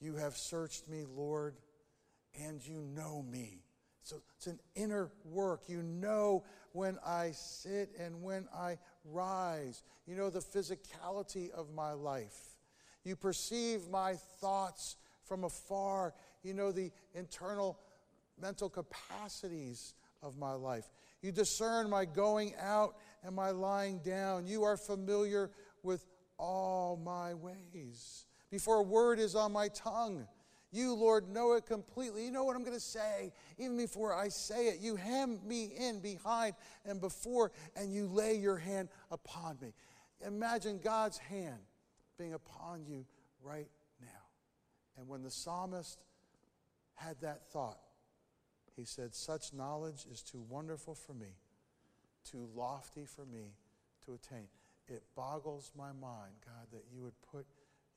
You 0.00 0.14
have 0.14 0.36
searched 0.36 0.88
me, 0.88 1.04
Lord, 1.04 1.56
and 2.38 2.64
you 2.66 2.82
know 2.94 3.22
me. 3.30 3.62
So 4.02 4.16
it's 4.36 4.46
an 4.46 4.58
inner 4.74 5.10
work. 5.24 5.62
You 5.68 5.82
know 5.82 6.44
when 6.72 6.98
I 7.06 7.30
sit 7.32 7.90
and 7.98 8.22
when 8.22 8.48
I 8.54 8.78
rise. 9.04 9.82
You 10.06 10.16
know 10.16 10.30
the 10.30 10.40
physicality 10.40 11.50
of 11.50 11.72
my 11.74 11.92
life. 11.92 12.56
You 13.04 13.16
perceive 13.16 13.88
my 13.88 14.14
thoughts 14.40 14.96
from 15.24 15.44
afar. 15.44 16.14
You 16.42 16.54
know 16.54 16.72
the 16.72 16.90
internal 17.14 17.78
mental 18.40 18.68
capacities 18.68 19.94
of 20.22 20.38
my 20.38 20.52
life. 20.52 20.86
You 21.22 21.32
discern 21.32 21.90
my 21.90 22.04
going 22.04 22.54
out 22.60 22.96
and 23.22 23.34
my 23.34 23.50
lying 23.50 23.98
down. 23.98 24.46
You 24.46 24.64
are 24.64 24.76
familiar 24.76 25.50
with 25.82 26.06
all 26.38 26.96
my 26.96 27.34
ways. 27.34 28.24
Before 28.50 28.76
a 28.76 28.82
word 28.82 29.18
is 29.18 29.36
on 29.36 29.52
my 29.52 29.68
tongue, 29.68 30.26
you, 30.72 30.94
Lord, 30.94 31.28
know 31.28 31.54
it 31.54 31.66
completely. 31.66 32.24
You 32.24 32.30
know 32.30 32.44
what 32.44 32.54
I'm 32.54 32.62
going 32.62 32.76
to 32.76 32.80
say 32.80 33.32
even 33.58 33.76
before 33.76 34.14
I 34.14 34.28
say 34.28 34.68
it. 34.68 34.78
You 34.80 34.94
hem 34.96 35.40
me 35.44 35.72
in 35.76 36.00
behind 36.00 36.54
and 36.84 37.00
before, 37.00 37.50
and 37.74 37.92
you 37.92 38.06
lay 38.06 38.36
your 38.36 38.56
hand 38.56 38.88
upon 39.10 39.58
me. 39.60 39.72
Imagine 40.24 40.78
God's 40.82 41.18
hand 41.18 41.58
being 42.18 42.34
upon 42.34 42.84
you 42.86 43.04
right 43.42 43.70
now. 44.00 44.06
And 44.96 45.08
when 45.08 45.22
the 45.22 45.30
psalmist 45.30 45.98
had 46.94 47.20
that 47.22 47.50
thought, 47.50 47.80
he 48.76 48.84
said, 48.84 49.14
Such 49.14 49.52
knowledge 49.52 50.06
is 50.10 50.22
too 50.22 50.44
wonderful 50.48 50.94
for 50.94 51.14
me, 51.14 51.34
too 52.24 52.48
lofty 52.54 53.06
for 53.06 53.24
me 53.24 53.54
to 54.04 54.14
attain. 54.14 54.46
It 54.86 55.02
boggles 55.16 55.72
my 55.76 55.92
mind, 55.92 56.34
God, 56.44 56.66
that 56.72 56.84
you 56.92 57.02
would 57.02 57.20
put 57.32 57.46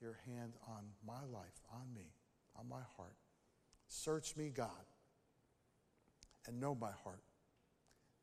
your 0.01 0.17
hand 0.25 0.53
on 0.67 0.86
my 1.05 1.23
life, 1.31 1.62
on 1.71 1.93
me 1.93 2.13
on 2.59 2.67
my 2.69 2.81
heart. 2.97 3.15
Search 3.87 4.35
me, 4.35 4.49
God, 4.49 4.69
and 6.47 6.59
know 6.59 6.75
my 6.75 6.91
heart. 7.03 7.21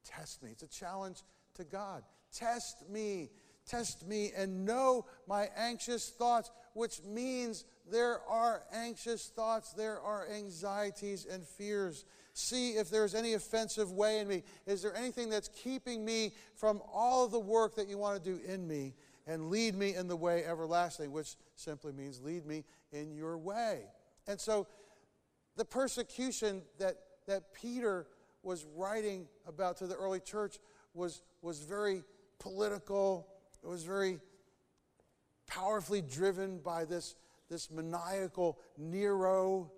Test 0.05 0.43
me. 0.43 0.51
It's 0.51 0.63
a 0.63 0.69
challenge 0.69 1.23
to 1.55 1.65
God. 1.65 2.03
Test 2.33 2.89
me. 2.89 3.31
Test 3.67 4.07
me 4.07 4.33
and 4.37 4.65
know 4.65 5.07
my 5.29 5.49
anxious 5.57 6.09
thoughts, 6.09 6.51
which 6.75 7.03
means 7.05 7.65
there 7.89 8.21
are 8.29 8.65
anxious 8.73 9.29
thoughts, 9.29 9.73
there 9.73 10.01
are 10.01 10.27
anxieties 10.29 11.27
and 11.31 11.47
fears. 11.47 12.05
See 12.33 12.73
if 12.73 12.91
there's 12.91 13.15
any 13.15 13.35
offensive 13.35 13.93
way 13.93 14.19
in 14.19 14.29
me. 14.29 14.43
Is 14.67 14.83
there 14.83 14.97
anything 14.97 15.29
that's 15.29 15.49
keeping 15.49 16.05
me 16.05 16.33
from 16.57 16.81
all 16.93 17.25
of 17.25 17.33
the 17.33 17.39
work 17.39 17.77
that 17.77 17.89
you 17.89 17.99
want 17.99 18.23
to 18.23 18.31
do 18.31 18.41
in 18.45 18.67
me? 18.67 18.95
And 19.27 19.51
lead 19.51 19.77
me 19.77 19.95
in 19.95 20.09
the 20.09 20.17
way 20.17 20.45
everlasting, 20.45 21.13
which 21.13 21.37
simply 21.55 21.93
means 21.93 22.21
lead 22.21 22.47
me 22.47 22.65
in 22.91 23.15
your 23.15 23.39
way. 23.39 23.83
And 24.31 24.41
so 24.41 24.69
the 25.57 25.65
persecution 25.65 26.63
that, 26.79 26.95
that 27.27 27.53
Peter 27.53 28.07
was 28.45 28.65
writing 28.77 29.27
about 29.45 29.79
to 29.79 29.89
the 29.89 29.97
early 29.97 30.21
church 30.21 30.59
was, 30.95 31.23
was 31.43 31.59
very 31.59 32.05
political, 32.39 33.27
it 33.61 33.67
was 33.67 33.83
very 33.83 34.21
powerfully 35.49 36.01
driven 36.01 36.59
by 36.59 36.85
this, 36.85 37.17
this 37.51 37.73
maniacal 37.73 38.61
Nero. 38.79 39.73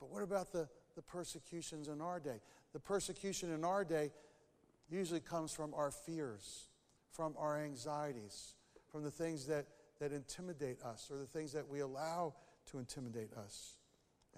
But 0.00 0.10
what 0.10 0.24
about 0.24 0.50
the, 0.50 0.68
the 0.96 1.02
persecutions 1.02 1.86
in 1.86 2.00
our 2.00 2.18
day? 2.18 2.40
The 2.72 2.80
persecution 2.80 3.52
in 3.52 3.62
our 3.62 3.84
day 3.84 4.10
usually 4.90 5.20
comes 5.20 5.52
from 5.52 5.72
our 5.72 5.92
fears, 5.92 6.64
from 7.12 7.36
our 7.38 7.62
anxieties, 7.62 8.54
from 8.90 9.04
the 9.04 9.10
things 9.12 9.46
that, 9.46 9.66
that 10.00 10.10
intimidate 10.10 10.82
us 10.82 11.08
or 11.12 11.18
the 11.18 11.26
things 11.26 11.52
that 11.52 11.68
we 11.68 11.78
allow 11.78 12.34
to 12.72 12.78
intimidate 12.78 13.32
us. 13.34 13.76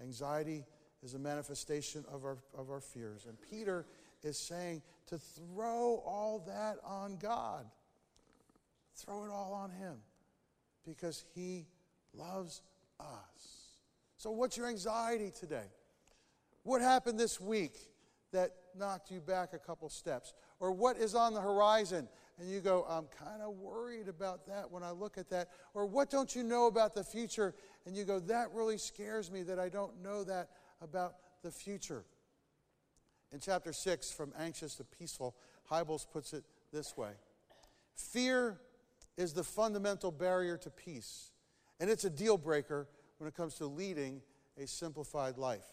Anxiety 0.01 0.63
is 1.03 1.13
a 1.13 1.19
manifestation 1.19 2.05
of 2.11 2.23
our, 2.23 2.37
of 2.57 2.69
our 2.69 2.81
fears. 2.81 3.25
And 3.27 3.37
Peter 3.49 3.85
is 4.23 4.37
saying 4.37 4.81
to 5.07 5.17
throw 5.17 6.03
all 6.05 6.43
that 6.47 6.77
on 6.85 7.17
God. 7.17 7.65
Throw 8.95 9.25
it 9.25 9.31
all 9.31 9.53
on 9.53 9.71
Him 9.71 9.97
because 10.85 11.25
He 11.33 11.67
loves 12.13 12.61
us. 12.99 13.75
So, 14.17 14.31
what's 14.31 14.57
your 14.57 14.67
anxiety 14.67 15.31
today? 15.37 15.67
What 16.63 16.81
happened 16.81 17.19
this 17.19 17.39
week 17.39 17.77
that 18.31 18.51
knocked 18.77 19.11
you 19.11 19.19
back 19.19 19.53
a 19.53 19.59
couple 19.59 19.89
steps? 19.89 20.33
Or 20.59 20.71
what 20.71 20.97
is 20.97 21.13
on 21.13 21.33
the 21.33 21.41
horizon 21.41 22.07
and 22.37 22.49
you 22.49 22.59
go, 22.59 22.85
I'm 22.89 23.05
kind 23.17 23.41
of 23.41 23.55
worried 23.55 24.07
about 24.07 24.45
that 24.47 24.69
when 24.69 24.83
I 24.83 24.91
look 24.91 25.17
at 25.17 25.29
that. 25.29 25.49
Or 25.73 25.85
what 25.85 26.09
don't 26.09 26.35
you 26.35 26.43
know 26.43 26.67
about 26.67 26.93
the 26.93 27.03
future? 27.03 27.55
And 27.85 27.95
you 27.95 28.03
go, 28.03 28.19
that 28.21 28.51
really 28.53 28.77
scares 28.77 29.31
me 29.31 29.43
that 29.43 29.59
I 29.59 29.69
don't 29.69 30.01
know 30.03 30.23
that 30.25 30.49
about 30.81 31.15
the 31.43 31.51
future. 31.51 32.03
In 33.31 33.39
chapter 33.39 33.71
6, 33.71 34.11
From 34.11 34.33
Anxious 34.37 34.75
to 34.75 34.83
Peaceful, 34.83 35.35
Hybels 35.69 36.05
puts 36.11 36.33
it 36.33 36.43
this 36.71 36.97
way 36.97 37.11
Fear 37.95 38.59
is 39.17 39.33
the 39.33 39.43
fundamental 39.43 40.11
barrier 40.11 40.57
to 40.57 40.69
peace, 40.69 41.31
and 41.79 41.89
it's 41.89 42.03
a 42.03 42.09
deal 42.09 42.37
breaker 42.37 42.87
when 43.17 43.27
it 43.27 43.35
comes 43.35 43.55
to 43.55 43.65
leading 43.65 44.21
a 44.61 44.67
simplified 44.67 45.37
life. 45.37 45.65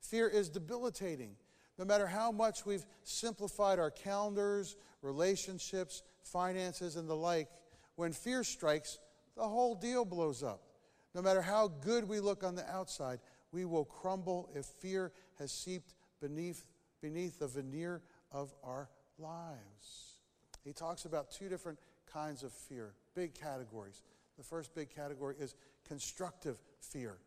Fear 0.00 0.28
is 0.28 0.48
debilitating. 0.50 1.36
No 1.78 1.84
matter 1.84 2.06
how 2.06 2.30
much 2.30 2.64
we've 2.64 2.86
simplified 3.02 3.78
our 3.78 3.90
calendars, 3.90 4.76
relationships, 5.04 6.02
finances, 6.22 6.96
and 6.96 7.08
the 7.08 7.14
like, 7.14 7.48
when 7.96 8.12
fear 8.12 8.42
strikes, 8.42 8.98
the 9.36 9.46
whole 9.46 9.74
deal 9.74 10.04
blows 10.04 10.42
up. 10.42 10.62
No 11.14 11.22
matter 11.22 11.42
how 11.42 11.68
good 11.68 12.08
we 12.08 12.18
look 12.18 12.42
on 12.42 12.56
the 12.56 12.68
outside, 12.68 13.20
we 13.52 13.64
will 13.64 13.84
crumble 13.84 14.50
if 14.54 14.64
fear 14.64 15.12
has 15.38 15.52
seeped 15.52 15.94
beneath, 16.20 16.64
beneath 17.00 17.38
the 17.38 17.46
veneer 17.46 18.02
of 18.32 18.52
our 18.64 18.88
lives. 19.18 20.18
He 20.64 20.72
talks 20.72 21.04
about 21.04 21.30
two 21.30 21.48
different 21.48 21.78
kinds 22.12 22.42
of 22.42 22.52
fear, 22.52 22.94
big 23.14 23.34
categories. 23.34 24.02
The 24.36 24.42
first 24.42 24.74
big 24.74 24.90
category 24.90 25.36
is 25.38 25.54
constructive 25.86 26.58
fear. 26.80 27.18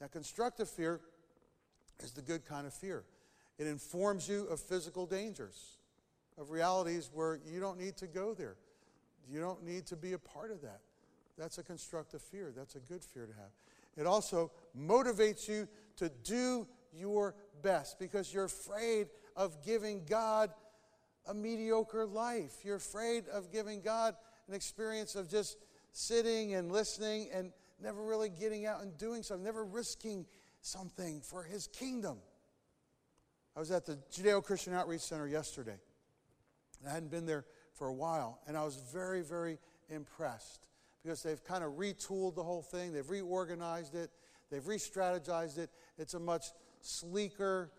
Now, 0.00 0.06
constructive 0.06 0.70
fear 0.70 1.00
is 2.02 2.12
the 2.12 2.22
good 2.22 2.46
kind 2.46 2.66
of 2.66 2.72
fear. 2.72 3.04
It 3.58 3.66
informs 3.66 4.28
you 4.28 4.46
of 4.46 4.60
physical 4.60 5.06
dangers, 5.06 5.76
of 6.38 6.50
realities 6.50 7.10
where 7.12 7.40
you 7.46 7.60
don't 7.60 7.78
need 7.78 7.96
to 7.98 8.06
go 8.06 8.34
there. 8.34 8.56
You 9.30 9.40
don't 9.40 9.64
need 9.64 9.86
to 9.86 9.96
be 9.96 10.12
a 10.12 10.18
part 10.18 10.50
of 10.50 10.60
that. 10.62 10.80
That's 11.38 11.58
a 11.58 11.62
constructive 11.62 12.22
fear. 12.22 12.52
That's 12.54 12.76
a 12.76 12.80
good 12.80 13.02
fear 13.02 13.26
to 13.26 13.32
have. 13.32 13.50
It 13.96 14.06
also 14.06 14.50
motivates 14.78 15.48
you 15.48 15.68
to 15.96 16.10
do 16.22 16.66
your 16.92 17.34
best 17.62 17.98
because 17.98 18.32
you're 18.32 18.44
afraid 18.44 19.08
of 19.36 19.64
giving 19.64 20.04
God 20.04 20.50
a 21.26 21.34
mediocre 21.34 22.06
life. 22.06 22.52
You're 22.64 22.76
afraid 22.76 23.28
of 23.28 23.50
giving 23.50 23.80
God 23.80 24.14
an 24.48 24.54
experience 24.54 25.14
of 25.14 25.28
just 25.28 25.56
sitting 25.92 26.54
and 26.54 26.70
listening 26.70 27.28
and 27.32 27.52
never 27.82 28.02
really 28.02 28.28
getting 28.28 28.66
out 28.66 28.82
and 28.82 28.96
doing 28.98 29.22
something, 29.22 29.44
never 29.44 29.64
risking 29.64 30.26
something 30.60 31.20
for 31.20 31.42
His 31.42 31.66
kingdom. 31.68 32.18
I 33.56 33.60
was 33.60 33.70
at 33.70 33.86
the 33.86 33.98
Judeo 34.12 34.42
Christian 34.42 34.74
Outreach 34.74 35.02
Center 35.02 35.28
yesterday. 35.28 35.76
I 36.88 36.92
hadn't 36.92 37.10
been 37.10 37.26
there 37.26 37.44
for 37.74 37.88
a 37.88 37.94
while, 37.94 38.40
and 38.46 38.56
I 38.56 38.64
was 38.64 38.76
very, 38.92 39.22
very 39.22 39.58
impressed 39.88 40.66
because 41.02 41.22
they've 41.22 41.42
kind 41.44 41.62
of 41.62 41.72
retooled 41.72 42.34
the 42.34 42.42
whole 42.42 42.62
thing, 42.62 42.92
they've 42.92 43.08
reorganized 43.08 43.94
it, 43.94 44.10
they've 44.50 44.66
re 44.66 44.76
strategized 44.76 45.58
it. 45.58 45.70
It's 45.98 46.14
a 46.14 46.20
much 46.20 46.46
sleeker, 46.80 47.70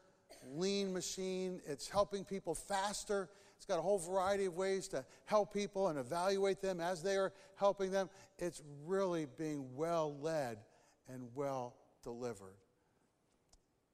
lean 0.48 0.94
machine. 0.94 1.62
It's 1.66 1.88
helping 1.88 2.24
people 2.24 2.56
faster. 2.56 3.30
It's 3.56 3.66
got 3.66 3.80
a 3.80 3.82
whole 3.82 4.00
variety 4.00 4.46
of 4.46 4.56
ways 4.56 4.88
to 4.90 5.06
help 5.26 5.54
people 5.54 5.88
and 5.88 5.98
evaluate 5.98 6.62
them 6.62 6.80
as 6.80 7.02
they 7.02 7.16
are 7.16 7.32
helping 7.56 7.92
them. 7.92 8.10
It's 8.38 8.62
really 8.86 9.28
being 9.38 9.76
well 9.76 10.18
led 10.20 10.58
and 11.08 11.30
well 11.36 11.76
delivered. 12.04 12.58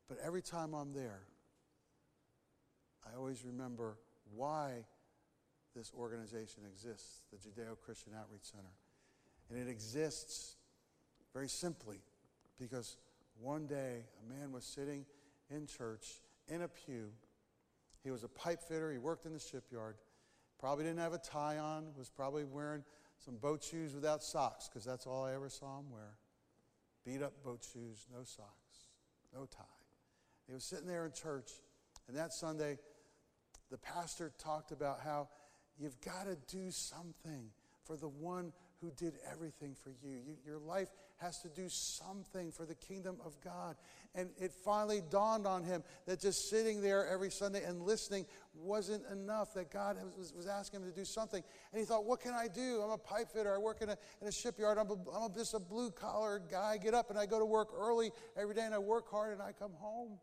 But 0.10 0.18
every 0.24 0.42
time 0.42 0.74
I'm 0.74 0.94
there, 0.94 1.22
I 3.06 3.16
always 3.16 3.46
remember 3.46 3.98
why 4.36 4.86
this 5.76 5.92
organization 5.98 6.64
exists, 6.66 7.22
the 7.32 7.38
Judeo 7.38 7.80
Christian 7.84 8.14
Outreach 8.20 8.44
Center. 8.44 8.74
And 9.50 9.60
it 9.60 9.70
exists 9.70 10.56
very 11.34 11.50
simply 11.50 12.00
because 12.60 12.98
one 13.40 13.68
day 13.68 14.04
a 14.24 14.30
man 14.34 14.52
was 14.52 14.66
sitting 14.66 15.06
in 15.50 15.66
church 15.68 16.22
in 16.48 16.62
a 16.62 16.68
pew. 16.68 17.10
He 18.04 18.12
was 18.12 18.24
a 18.24 18.28
pipe 18.28 18.62
fitter, 18.62 18.92
he 18.92 18.98
worked 18.98 19.26
in 19.26 19.34
the 19.34 19.40
shipyard, 19.40 19.96
probably 20.60 20.86
didn't 20.86 21.00
have 21.00 21.14
a 21.14 21.20
tie 21.20 21.58
on, 21.58 21.88
was 21.98 22.10
probably 22.10 22.44
wearing 22.44 22.84
some 23.24 23.36
boat 23.36 23.64
shoes 23.64 23.94
without 23.94 24.24
socks 24.24 24.68
because 24.68 24.86
that's 24.86 25.06
all 25.06 25.26
I 25.26 25.34
ever 25.34 25.50
saw 25.50 25.80
him 25.80 25.92
wear. 25.92 26.18
Beat 27.06 27.22
up 27.22 27.34
boat 27.44 27.66
shoes, 27.74 28.08
no 28.12 28.24
socks, 28.24 28.90
no 29.34 29.46
tie. 29.46 29.64
He 30.48 30.54
was 30.54 30.64
sitting 30.64 30.88
there 30.88 31.06
in 31.06 31.14
church, 31.14 31.52
and 32.08 32.18
that 32.18 32.34
Sunday, 32.34 32.78
the 33.70 33.78
pastor 33.78 34.32
talked 34.38 34.72
about 34.72 35.00
how 35.04 35.30
you've 35.82 36.00
got 36.02 36.26
to 36.26 36.38
do 36.56 36.70
something 36.70 37.50
for 37.84 37.98
the 37.98 38.08
one 38.08 38.54
who 38.80 38.92
did 38.98 39.14
everything 39.32 39.76
for 39.76 39.92
you. 40.04 40.16
you. 40.26 40.36
Your 40.46 40.58
life 40.58 40.90
has 41.18 41.40
to 41.42 41.50
do 41.50 41.70
something 41.70 42.52
for 42.52 42.66
the 42.66 42.74
kingdom 42.76 43.18
of 43.24 43.40
God. 43.42 43.76
And 44.16 44.30
it 44.40 44.52
finally 44.52 45.02
dawned 45.10 45.46
on 45.46 45.64
him 45.64 45.84
that 46.08 46.20
just 46.20 46.50
sitting 46.50 46.82
there 46.82 47.08
every 47.08 47.30
Sunday 47.30 47.64
and 47.64 47.84
listening 47.84 48.26
wasn't 48.56 49.04
enough, 49.12 49.54
that 49.54 49.72
God 49.72 49.98
was, 50.18 50.34
was 50.34 50.48
asking 50.48 50.82
him 50.82 50.90
to 50.90 50.96
do 50.96 51.06
something. 51.06 51.44
And 51.72 51.80
he 51.80 51.86
thought, 51.86 52.06
What 52.06 52.22
can 52.22 52.34
I 52.34 52.48
do? 52.48 52.82
I'm 52.84 52.92
a 52.92 52.98
pipe 52.98 53.30
fitter. 53.32 53.54
I 53.54 53.60
work 53.60 53.82
in 53.82 53.90
a, 53.90 53.98
in 54.22 54.28
a 54.28 54.32
shipyard. 54.32 54.80
I'm, 54.80 54.90
a, 54.90 54.98
I'm 55.12 55.34
just 55.34 55.54
a 55.54 55.60
blue 55.60 55.92
collar 55.92 56.42
guy. 56.50 56.72
I 56.74 56.78
get 56.78 56.94
up 56.94 57.10
and 57.12 57.20
I 57.20 57.28
go 57.28 57.38
to 57.40 57.46
work 57.46 57.70
early 57.76 58.12
every 58.36 58.56
day 58.56 58.64
and 58.64 58.74
I 58.74 58.80
work 58.80 59.10
hard 59.10 59.34
and 59.34 59.42
I 59.42 59.52
come 59.52 59.74
home. 59.74 60.18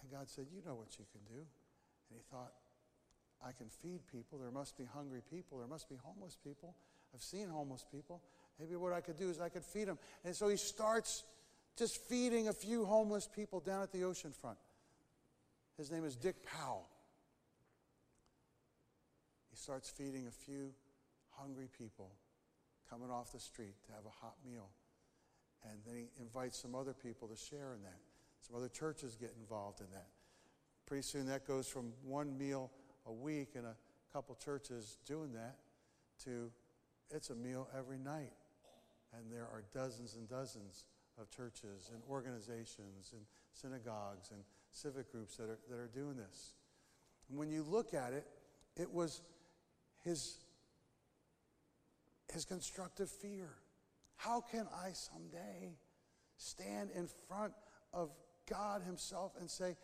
And 0.00 0.10
God 0.10 0.30
said, 0.30 0.46
You 0.50 0.62
know 0.64 0.74
what 0.74 0.98
you 0.98 1.04
can 1.12 1.20
do. 1.28 1.40
And 1.40 2.16
he 2.16 2.22
thought, 2.30 2.52
I 3.44 3.52
can 3.52 3.68
feed 3.68 4.00
people. 4.10 4.38
There 4.38 4.50
must 4.50 4.76
be 4.76 4.84
hungry 4.84 5.20
people. 5.28 5.58
There 5.58 5.66
must 5.66 5.88
be 5.88 5.96
homeless 6.02 6.36
people. 6.42 6.74
I've 7.14 7.22
seen 7.22 7.48
homeless 7.48 7.84
people. 7.90 8.22
Maybe 8.58 8.76
what 8.76 8.92
I 8.92 9.00
could 9.00 9.16
do 9.16 9.28
is 9.28 9.40
I 9.40 9.48
could 9.48 9.64
feed 9.64 9.88
them. 9.88 9.98
And 10.24 10.34
so 10.34 10.48
he 10.48 10.56
starts 10.56 11.24
just 11.76 11.96
feeding 12.08 12.48
a 12.48 12.52
few 12.52 12.84
homeless 12.84 13.28
people 13.34 13.60
down 13.60 13.82
at 13.82 13.92
the 13.92 14.04
ocean 14.04 14.32
front. 14.32 14.58
His 15.76 15.90
name 15.90 16.04
is 16.04 16.16
Dick 16.16 16.36
Powell. 16.46 16.88
He 19.50 19.56
starts 19.56 19.90
feeding 19.90 20.26
a 20.26 20.30
few 20.30 20.72
hungry 21.30 21.68
people 21.76 22.12
coming 22.88 23.10
off 23.10 23.32
the 23.32 23.40
street 23.40 23.74
to 23.86 23.92
have 23.92 24.04
a 24.06 24.24
hot 24.24 24.34
meal. 24.46 24.68
And 25.68 25.78
then 25.86 25.94
he 25.96 26.22
invites 26.22 26.60
some 26.60 26.74
other 26.74 26.92
people 26.92 27.28
to 27.28 27.36
share 27.36 27.74
in 27.74 27.82
that. 27.82 27.98
Some 28.46 28.56
other 28.56 28.68
churches 28.68 29.16
get 29.16 29.32
involved 29.40 29.80
in 29.80 29.86
that. 29.92 30.08
Pretty 30.86 31.02
soon 31.02 31.26
that 31.26 31.46
goes 31.46 31.68
from 31.68 31.92
one 32.04 32.36
meal 32.36 32.70
a 33.06 33.12
week 33.12 33.50
in 33.54 33.64
a 33.64 33.74
couple 34.12 34.34
churches 34.34 34.98
doing 35.06 35.32
that 35.32 35.56
to 36.24 36.50
it's 37.10 37.30
a 37.30 37.34
meal 37.34 37.68
every 37.76 37.98
night. 37.98 38.32
And 39.14 39.30
there 39.30 39.42
are 39.42 39.64
dozens 39.74 40.14
and 40.14 40.28
dozens 40.28 40.84
of 41.20 41.30
churches 41.30 41.90
and 41.92 42.02
organizations 42.08 43.12
and 43.12 43.22
synagogues 43.52 44.30
and 44.30 44.40
civic 44.70 45.12
groups 45.12 45.36
that 45.36 45.50
are, 45.50 45.58
that 45.68 45.78
are 45.78 45.90
doing 45.94 46.16
this. 46.16 46.54
And 47.28 47.38
when 47.38 47.50
you 47.50 47.62
look 47.62 47.92
at 47.92 48.12
it, 48.12 48.26
it 48.76 48.90
was 48.90 49.20
his, 50.02 50.38
his 52.32 52.44
constructive 52.44 53.10
fear. 53.10 53.50
How 54.16 54.40
can 54.40 54.66
I 54.74 54.92
someday 54.92 55.76
stand 56.36 56.90
in 56.94 57.08
front 57.28 57.52
of 57.92 58.10
God 58.48 58.82
Himself 58.82 59.32
and 59.38 59.50
say, 59.50 59.76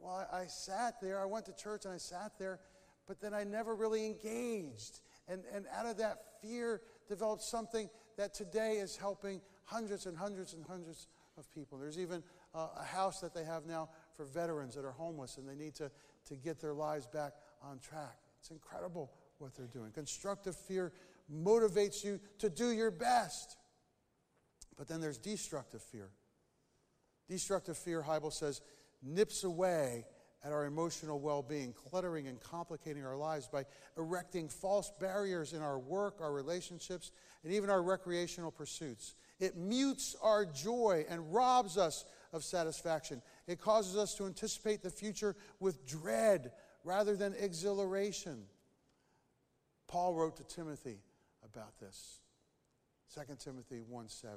Well, 0.00 0.26
I, 0.32 0.42
I 0.42 0.46
sat 0.46 1.00
there, 1.00 1.20
I 1.20 1.26
went 1.26 1.46
to 1.46 1.52
church 1.52 1.84
and 1.84 1.94
I 1.94 1.98
sat 1.98 2.32
there, 2.38 2.60
but 3.06 3.20
then 3.20 3.34
I 3.34 3.44
never 3.44 3.74
really 3.74 4.06
engaged. 4.06 5.00
And, 5.28 5.42
and 5.52 5.66
out 5.76 5.86
of 5.86 5.98
that 5.98 6.18
fear 6.42 6.80
developed 7.08 7.42
something 7.42 7.88
that 8.16 8.34
today 8.34 8.74
is 8.74 8.96
helping 8.96 9.40
hundreds 9.64 10.06
and 10.06 10.16
hundreds 10.16 10.54
and 10.54 10.64
hundreds 10.64 11.08
of 11.36 11.52
people. 11.52 11.78
There's 11.78 11.98
even 11.98 12.22
uh, 12.54 12.68
a 12.78 12.84
house 12.84 13.20
that 13.20 13.34
they 13.34 13.44
have 13.44 13.66
now 13.66 13.90
for 14.16 14.24
veterans 14.24 14.74
that 14.74 14.84
are 14.84 14.92
homeless 14.92 15.36
and 15.36 15.48
they 15.48 15.54
need 15.54 15.74
to, 15.76 15.90
to 16.28 16.36
get 16.36 16.60
their 16.60 16.74
lives 16.74 17.06
back 17.06 17.32
on 17.62 17.78
track. 17.78 18.16
It's 18.40 18.50
incredible 18.50 19.10
what 19.38 19.54
they're 19.54 19.66
doing. 19.66 19.90
Constructive 19.92 20.56
fear 20.56 20.92
motivates 21.32 22.04
you 22.04 22.20
to 22.38 22.48
do 22.48 22.70
your 22.70 22.90
best. 22.90 23.56
But 24.78 24.88
then 24.88 25.00
there's 25.00 25.18
destructive 25.18 25.82
fear. 25.82 26.10
Destructive 27.28 27.76
fear, 27.76 28.04
Hybel 28.06 28.32
says, 28.32 28.60
nips 29.02 29.44
away 29.44 30.04
at 30.44 30.52
our 30.52 30.64
emotional 30.64 31.18
well 31.18 31.42
being, 31.42 31.72
cluttering 31.72 32.28
and 32.28 32.40
complicating 32.40 33.04
our 33.04 33.16
lives 33.16 33.48
by 33.48 33.64
erecting 33.96 34.48
false 34.48 34.92
barriers 35.00 35.52
in 35.52 35.60
our 35.60 35.78
work, 35.78 36.18
our 36.20 36.32
relationships, 36.32 37.10
and 37.42 37.52
even 37.52 37.68
our 37.68 37.82
recreational 37.82 38.52
pursuits. 38.52 39.16
It 39.40 39.56
mutes 39.56 40.14
our 40.22 40.46
joy 40.46 41.04
and 41.08 41.34
robs 41.34 41.76
us 41.76 42.04
of 42.32 42.44
satisfaction. 42.44 43.22
It 43.48 43.60
causes 43.60 43.96
us 43.96 44.14
to 44.16 44.26
anticipate 44.26 44.82
the 44.82 44.90
future 44.90 45.34
with 45.58 45.84
dread 45.86 46.52
rather 46.84 47.16
than 47.16 47.34
exhilaration. 47.38 48.44
Paul 49.88 50.14
wrote 50.14 50.36
to 50.36 50.44
Timothy 50.44 51.00
about 51.44 51.78
this. 51.80 52.20
2 53.14 53.34
Timothy 53.38 53.80
1 53.80 54.08
7. 54.08 54.36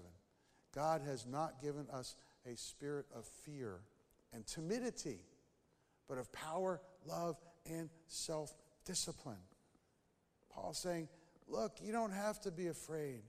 God 0.73 1.01
has 1.05 1.25
not 1.25 1.61
given 1.61 1.87
us 1.91 2.15
a 2.51 2.55
spirit 2.55 3.05
of 3.15 3.25
fear 3.25 3.81
and 4.33 4.45
timidity 4.45 5.25
but 6.07 6.17
of 6.17 6.31
power, 6.33 6.81
love, 7.07 7.37
and 7.69 7.89
self 8.07 8.53
discipline. 8.83 9.37
Paul's 10.49 10.79
saying, 10.79 11.07
look, 11.47 11.77
you 11.81 11.91
don't 11.91 12.11
have 12.11 12.39
to 12.41 12.51
be 12.51 12.67
afraid. 12.67 13.21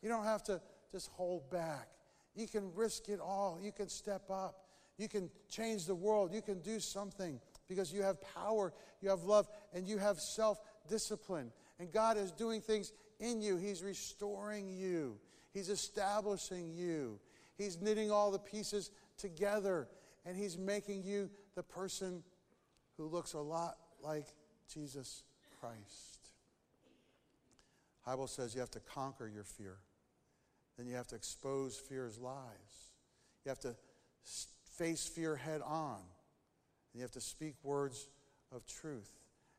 You 0.00 0.08
don't 0.08 0.24
have 0.24 0.42
to 0.44 0.60
just 0.92 1.08
hold 1.08 1.50
back. 1.50 1.88
You 2.34 2.46
can 2.46 2.72
risk 2.74 3.08
it 3.08 3.20
all. 3.20 3.58
You 3.60 3.72
can 3.72 3.88
step 3.88 4.30
up. 4.30 4.64
You 4.96 5.08
can 5.08 5.30
change 5.48 5.86
the 5.86 5.94
world. 5.94 6.32
You 6.32 6.42
can 6.42 6.60
do 6.60 6.78
something 6.78 7.40
because 7.68 7.92
you 7.92 8.02
have 8.02 8.18
power, 8.34 8.72
you 9.00 9.08
have 9.08 9.24
love, 9.24 9.48
and 9.74 9.86
you 9.86 9.98
have 9.98 10.20
self 10.20 10.60
discipline. 10.88 11.50
And 11.78 11.90
God 11.90 12.16
is 12.16 12.32
doing 12.32 12.60
things 12.60 12.92
in 13.18 13.40
you. 13.40 13.56
He's 13.56 13.82
restoring 13.82 14.68
you, 14.68 15.18
He's 15.52 15.70
establishing 15.70 16.72
you, 16.74 17.18
He's 17.56 17.80
knitting 17.80 18.10
all 18.10 18.30
the 18.30 18.38
pieces 18.38 18.90
together, 19.16 19.88
and 20.24 20.36
He's 20.36 20.58
making 20.58 21.02
you 21.04 21.30
the 21.54 21.62
person 21.62 22.22
who 22.96 23.06
looks 23.06 23.32
a 23.32 23.40
lot 23.40 23.76
like 24.02 24.26
Jesus 24.72 25.22
Christ. 25.60 26.20
Bible 28.06 28.26
says 28.26 28.54
you 28.54 28.60
have 28.60 28.70
to 28.72 28.80
conquer 28.80 29.30
your 29.32 29.44
fear. 29.44 29.76
Then 30.76 30.86
you 30.88 30.96
have 30.96 31.06
to 31.08 31.14
expose 31.14 31.76
fear's 31.76 32.18
lies. 32.18 32.90
You 33.44 33.50
have 33.50 33.60
to 33.60 33.76
face 34.76 35.06
fear 35.06 35.36
head 35.36 35.60
on. 35.64 35.98
And 36.92 36.96
you 36.96 37.02
have 37.02 37.12
to 37.12 37.20
speak 37.20 37.54
words 37.62 38.08
of 38.52 38.66
truth. 38.66 39.12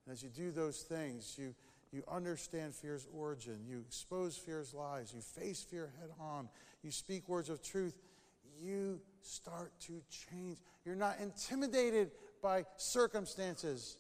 And 0.06 0.14
as 0.14 0.24
you 0.24 0.30
do 0.30 0.52
those 0.52 0.82
things, 0.82 1.36
you, 1.38 1.54
you 1.92 2.04
understand 2.12 2.74
fear's 2.74 3.08
origin. 3.14 3.60
You 3.66 3.84
expose 3.88 4.36
fear's 4.36 4.74
lies. 4.74 5.14
You 5.14 5.22
face 5.22 5.62
fear 5.62 5.94
head 6.00 6.10
on. 6.20 6.50
You 6.84 6.92
speak 6.92 7.30
words 7.30 7.50
of 7.50 7.62
truth. 7.62 7.96
You 8.62 9.00
start 9.22 9.72
to 9.82 10.02
change. 10.10 10.58
You're 10.86 10.96
not 10.96 11.20
intimidated 11.20 12.12
by 12.42 12.66
circumstances. 12.78 13.98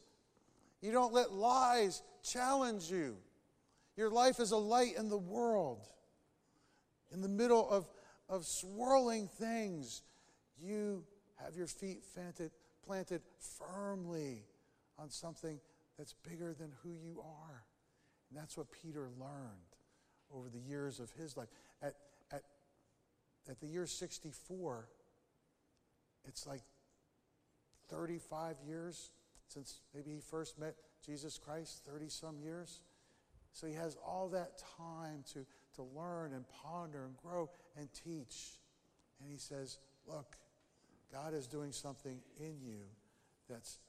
You 0.81 0.91
don't 0.91 1.13
let 1.13 1.31
lies 1.31 2.01
challenge 2.23 2.91
you. 2.91 3.17
Your 3.97 4.09
life 4.09 4.39
is 4.39 4.51
a 4.51 4.57
light 4.57 4.95
in 4.97 5.09
the 5.09 5.17
world. 5.17 5.87
In 7.13 7.21
the 7.21 7.29
middle 7.29 7.69
of, 7.69 7.87
of 8.29 8.45
swirling 8.45 9.27
things, 9.27 10.01
you 10.59 11.03
have 11.43 11.55
your 11.55 11.67
feet 11.67 12.03
planted, 12.13 12.51
planted 12.85 13.21
firmly 13.57 14.43
on 14.97 15.09
something 15.09 15.59
that's 15.97 16.13
bigger 16.27 16.53
than 16.53 16.71
who 16.83 16.91
you 16.91 17.21
are. 17.21 17.63
And 18.29 18.39
that's 18.39 18.57
what 18.57 18.67
Peter 18.71 19.09
learned 19.19 19.75
over 20.33 20.49
the 20.49 20.59
years 20.59 20.99
of 20.99 21.11
his 21.11 21.35
life. 21.35 21.49
At, 21.81 21.95
at, 23.49 23.59
the 23.59 23.67
year 23.67 23.85
64, 23.85 24.87
it's 26.27 26.45
like 26.47 26.61
35 27.89 28.55
years 28.65 29.11
since 29.47 29.81
maybe 29.93 30.11
he 30.11 30.19
first 30.19 30.59
met 30.59 30.75
Jesus 31.05 31.37
Christ, 31.37 31.83
30 31.85 32.09
some 32.09 32.39
years. 32.39 32.81
So 33.53 33.67
he 33.67 33.73
has 33.73 33.97
all 34.05 34.29
that 34.29 34.61
time 34.77 35.23
to, 35.33 35.45
to 35.75 35.83
learn 35.95 36.33
and 36.33 36.45
ponder 36.63 37.05
and 37.05 37.17
grow 37.17 37.49
and 37.77 37.89
teach. 37.93 38.59
And 39.19 39.29
he 39.29 39.37
says, 39.37 39.79
Look, 40.07 40.37
God 41.11 41.33
is 41.33 41.47
doing 41.47 41.71
something 41.71 42.19
in 42.39 42.59
you 42.61 42.79
that's 43.49 43.79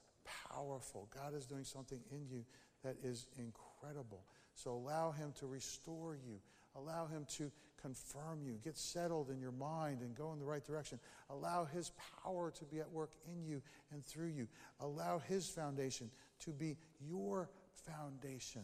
powerful. 0.49 1.09
God 1.15 1.33
is 1.33 1.45
doing 1.45 1.63
something 1.63 1.99
in 2.11 2.27
you 2.29 2.43
that 2.83 2.97
is 3.03 3.27
incredible. 3.37 4.23
So 4.55 4.71
allow 4.71 5.11
Him 5.11 5.33
to 5.39 5.47
restore 5.47 6.15
you. 6.15 6.39
Allow 6.75 7.07
Him 7.07 7.25
to 7.37 7.51
confirm 7.83 8.41
you. 8.43 8.57
Get 8.63 8.77
settled 8.77 9.29
in 9.29 9.39
your 9.39 9.51
mind 9.51 10.01
and 10.01 10.15
go 10.15 10.31
in 10.31 10.39
the 10.39 10.45
right 10.45 10.63
direction. 10.63 10.99
Allow 11.29 11.65
His 11.65 11.91
power 12.23 12.49
to 12.51 12.65
be 12.65 12.79
at 12.79 12.89
work 12.91 13.11
in 13.27 13.43
you 13.45 13.61
and 13.91 14.03
through 14.03 14.27
you. 14.27 14.47
Allow 14.79 15.19
His 15.19 15.47
foundation 15.47 16.09
to 16.39 16.51
be 16.51 16.77
your 17.05 17.49
foundation. 17.85 18.63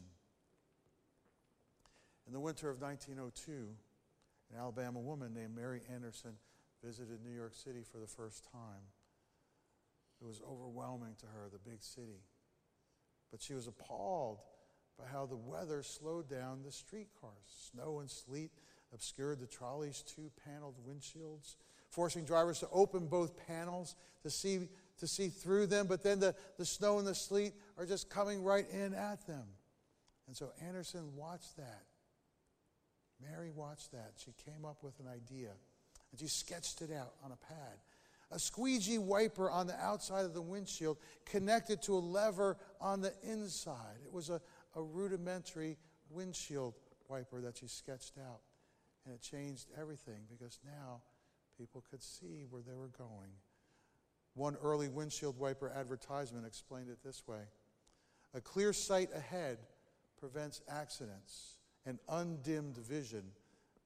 In 2.26 2.34
the 2.34 2.40
winter 2.40 2.70
of 2.70 2.82
1902, 2.82 3.52
an 3.52 4.60
Alabama 4.60 5.00
woman 5.00 5.34
named 5.34 5.56
Mary 5.56 5.82
Anderson 5.94 6.32
visited 6.84 7.20
New 7.24 7.36
York 7.36 7.54
City 7.54 7.84
for 7.92 7.98
the 7.98 8.08
first 8.08 8.46
time. 8.52 8.88
It 10.22 10.26
was 10.26 10.42
overwhelming 10.50 11.16
to 11.20 11.26
her, 11.26 11.50
the 11.52 11.70
big 11.70 11.82
city. 11.82 12.24
But 13.32 13.42
she 13.42 13.54
was 13.54 13.68
appalled 13.68 14.40
by 14.98 15.06
how 15.12 15.26
the 15.26 15.38
weather 15.38 15.82
slowed 15.84 16.30
down 16.30 16.62
the 16.64 16.72
streetcars. 16.72 17.72
Snow 17.72 18.00
and 18.00 18.10
sleet 18.10 18.52
obscured 18.94 19.40
the 19.40 19.48
trolley's 19.48 20.02
two 20.02 20.32
paneled 20.46 20.76
windshields, 20.88 21.56
forcing 21.90 22.26
drivers 22.26 22.60
to 22.60 22.68
open 22.72 23.08
both 23.08 23.38
panels 23.48 23.96
to 24.24 24.30
see, 24.30 24.68
to 25.00 25.08
see 25.08 25.30
through 25.30 25.68
them. 25.68 25.88
But 25.88 26.04
then 26.04 26.20
the, 26.20 26.36
the 26.58 26.66
snow 26.66 27.00
and 27.00 27.08
the 27.08 27.16
sleet 27.16 27.54
are 27.78 27.86
just 27.86 28.10
coming 28.10 28.44
right 28.44 28.70
in 28.72 28.94
at 28.94 29.26
them. 29.28 29.46
And 30.28 30.36
so 30.36 30.52
Anderson 30.66 31.16
watched 31.16 31.58
that. 31.58 31.84
Mary 33.22 33.52
watched 33.54 33.92
that. 33.92 34.14
She 34.18 34.32
came 34.46 34.66
up 34.66 34.84
with 34.84 35.00
an 35.00 35.08
idea 35.08 35.50
and 36.12 36.20
she 36.20 36.28
sketched 36.28 36.82
it 36.82 36.92
out 36.92 37.14
on 37.24 37.32
a 37.32 37.36
pad 37.36 37.80
a 38.32 38.40
squeegee 38.40 38.98
wiper 38.98 39.50
on 39.50 39.68
the 39.68 39.76
outside 39.76 40.26
of 40.26 40.34
the 40.34 40.42
windshield 40.42 40.98
connected 41.26 41.82
to 41.84 41.94
a 41.94 42.00
lever 42.00 42.58
on 42.80 43.02
the 43.02 43.14
inside. 43.24 43.98
It 44.06 44.14
was 44.14 44.30
a, 44.30 44.40
a 44.76 44.82
rudimentary 44.82 45.78
windshield 46.10 46.76
wiper 47.08 47.42
that 47.42 47.58
she 47.58 47.68
sketched 47.68 48.18
out. 48.20 48.42
And 49.10 49.18
it 49.18 49.24
changed 49.24 49.70
everything 49.76 50.22
because 50.30 50.60
now 50.64 51.02
people 51.58 51.84
could 51.90 52.04
see 52.04 52.46
where 52.48 52.62
they 52.62 52.76
were 52.76 52.92
going. 52.96 53.32
One 54.36 54.56
early 54.62 54.88
windshield 54.88 55.36
wiper 55.40 55.72
advertisement 55.76 56.46
explained 56.46 56.90
it 56.90 57.00
this 57.04 57.24
way 57.28 57.42
A 58.36 58.42
clear 58.42 58.72
sight 58.72 59.10
ahead 59.16 59.58
prevents 60.20 60.62
accidents, 60.70 61.56
and 61.88 61.98
undimmed 62.08 62.78
vision 62.78 63.24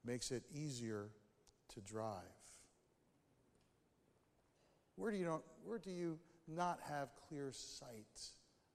makes 0.03 0.29
it 0.29 0.43
easier 0.53 1.07
to 1.73 1.79
drive. 1.79 2.17
Where 4.97 5.09
do 5.09 5.15
you, 5.15 5.25
not, 5.25 5.43
where 5.63 5.79
do 5.79 5.89
you 5.89 6.19
not 6.49 6.79
have 6.89 7.11
clear 7.29 7.53
sight 7.53 8.19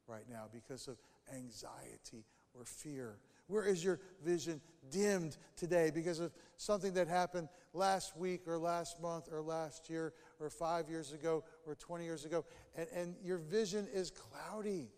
right 0.07 0.25
now 0.31 0.45
because 0.51 0.89
of 0.89 0.97
anxiety 1.31 2.25
or 2.55 2.65
fear? 2.65 3.19
Where 3.49 3.65
is 3.65 3.83
your 3.83 3.99
vision 4.25 4.61
dimmed 4.91 5.37
today 5.57 5.91
because 5.93 6.21
of 6.21 6.33
something 6.57 6.93
that 6.95 7.09
happened 7.09 7.49
last 7.73 8.17
week 8.17 8.47
or 8.47 8.59
last 8.59 9.01
month 9.01 9.29
or 9.33 9.41
last 9.41 9.91
year 9.91 10.13
or 10.39 10.51
five 10.51 10.89
years 10.89 11.13
ago 11.13 11.45
or 11.67 11.75
20 11.75 12.05
years 12.05 12.25
ago? 12.25 12.45
And, 12.77 12.87
and 12.95 13.17
your 13.25 13.39
vision 13.39 13.89
is 13.93 14.11
cloudy. 14.11 14.89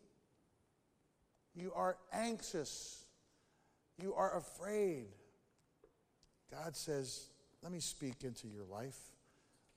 You 1.55 1.73
are 1.75 1.97
anxious. 2.13 3.05
You 4.03 4.15
are 4.15 4.37
afraid. 4.37 5.07
God 6.51 6.77
says, 6.77 7.31
Let 7.63 7.71
me 7.71 7.81
speak 7.81 8.25
into 8.25 8.49
your 8.49 8.65
life. 8.65 8.99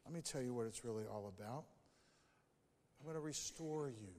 Let 0.06 0.14
me 0.14 0.22
tell 0.22 0.42
you 0.42 0.54
what 0.54 0.66
it's 0.66 0.84
really 0.84 1.06
all 1.06 1.32
about. 1.38 1.66
I'm 3.00 3.06
going 3.06 3.16
to 3.16 3.22
restore 3.22 3.88
you. 3.88 4.14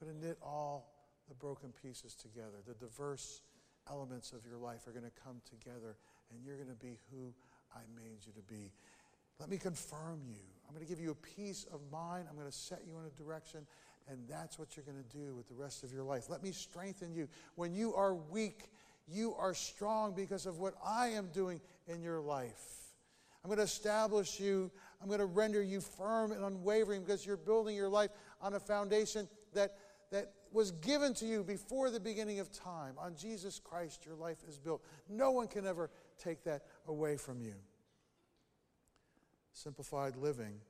I'm 0.00 0.06
going 0.06 0.20
to 0.20 0.26
knit 0.26 0.38
all 0.42 0.93
the 1.28 1.34
broken 1.34 1.72
pieces 1.82 2.14
together. 2.14 2.62
The 2.66 2.74
diverse 2.74 3.42
elements 3.90 4.32
of 4.32 4.44
your 4.46 4.58
life 4.58 4.86
are 4.86 4.90
going 4.90 5.04
to 5.04 5.22
come 5.24 5.40
together, 5.48 5.96
and 6.30 6.44
you're 6.44 6.56
going 6.56 6.68
to 6.68 6.74
be 6.74 6.98
who 7.10 7.32
I 7.74 7.80
made 7.96 8.24
you 8.26 8.32
to 8.32 8.42
be. 8.42 8.72
Let 9.40 9.50
me 9.50 9.58
confirm 9.58 10.20
you. 10.28 10.42
I'm 10.66 10.74
going 10.74 10.86
to 10.86 10.90
give 10.90 11.00
you 11.00 11.10
a 11.10 11.36
peace 11.36 11.66
of 11.72 11.80
mind. 11.90 12.26
I'm 12.28 12.36
going 12.36 12.50
to 12.50 12.56
set 12.56 12.82
you 12.86 12.94
in 12.98 13.04
a 13.04 13.22
direction, 13.22 13.66
and 14.08 14.18
that's 14.28 14.58
what 14.58 14.76
you're 14.76 14.84
going 14.84 15.02
to 15.02 15.16
do 15.16 15.34
with 15.34 15.48
the 15.48 15.54
rest 15.54 15.82
of 15.82 15.92
your 15.92 16.04
life. 16.04 16.30
Let 16.30 16.42
me 16.42 16.52
strengthen 16.52 17.12
you. 17.14 17.28
When 17.56 17.74
you 17.74 17.94
are 17.94 18.14
weak, 18.14 18.70
you 19.06 19.34
are 19.34 19.54
strong 19.54 20.14
because 20.14 20.46
of 20.46 20.58
what 20.58 20.74
I 20.84 21.08
am 21.08 21.28
doing 21.32 21.60
in 21.88 22.00
your 22.00 22.20
life. 22.20 22.84
I'm 23.42 23.48
going 23.48 23.58
to 23.58 23.64
establish 23.64 24.40
you. 24.40 24.70
I'm 25.02 25.08
going 25.08 25.20
to 25.20 25.26
render 25.26 25.62
you 25.62 25.80
firm 25.82 26.32
and 26.32 26.42
unwavering 26.44 27.02
because 27.02 27.26
you're 27.26 27.36
building 27.36 27.76
your 27.76 27.90
life 27.90 28.10
on 28.40 28.54
a 28.54 28.60
foundation 28.60 29.28
that, 29.52 29.76
that 30.10 30.32
was 30.54 30.70
given 30.70 31.12
to 31.14 31.26
you 31.26 31.42
before 31.42 31.90
the 31.90 31.98
beginning 31.98 32.38
of 32.38 32.50
time. 32.52 32.94
On 32.96 33.16
Jesus 33.16 33.60
Christ, 33.62 34.06
your 34.06 34.14
life 34.14 34.38
is 34.48 34.56
built. 34.56 34.82
No 35.10 35.32
one 35.32 35.48
can 35.48 35.66
ever 35.66 35.90
take 36.16 36.44
that 36.44 36.62
away 36.86 37.16
from 37.16 37.42
you. 37.42 37.54
Simplified 39.52 40.16
living, 40.16 40.60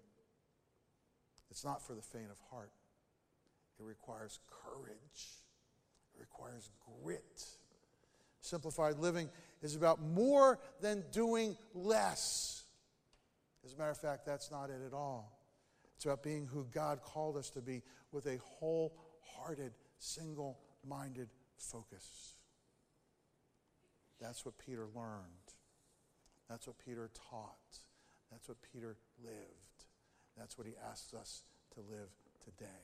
it's 1.50 1.64
not 1.64 1.82
for 1.82 1.94
the 1.94 2.02
faint 2.02 2.30
of 2.30 2.38
heart. 2.50 2.72
It 3.78 3.84
requires 3.84 4.40
courage, 4.64 5.42
it 6.14 6.20
requires 6.20 6.70
grit. 7.02 7.44
Simplified 8.40 8.98
living 8.98 9.28
is 9.62 9.76
about 9.76 10.02
more 10.02 10.58
than 10.80 11.04
doing 11.12 11.56
less. 11.74 12.64
As 13.64 13.74
a 13.74 13.76
matter 13.76 13.90
of 13.90 13.98
fact, 13.98 14.26
that's 14.26 14.50
not 14.50 14.70
it 14.70 14.80
at 14.87 14.92
all. 14.94 15.38
It's 15.96 16.04
about 16.04 16.22
being 16.22 16.46
who 16.46 16.66
God 16.72 17.02
called 17.02 17.37
us 17.37 17.50
to 17.50 17.60
be 17.60 17.82
with 18.12 18.26
a 18.26 18.37
wholehearted, 19.25 19.72
single 19.98 20.58
minded 20.87 21.29
focus. 21.58 22.35
That's 24.20 24.44
what 24.44 24.58
Peter 24.58 24.87
learned. 24.94 25.46
That's 26.48 26.66
what 26.66 26.77
Peter 26.85 27.10
taught. 27.31 27.79
That's 28.31 28.48
what 28.48 28.58
Peter 28.72 28.96
lived. 29.22 29.85
That's 30.37 30.58
what 30.58 30.66
he 30.66 30.75
asks 30.90 31.14
us 31.14 31.42
to 31.75 31.81
live 31.81 32.10
today. 32.44 32.83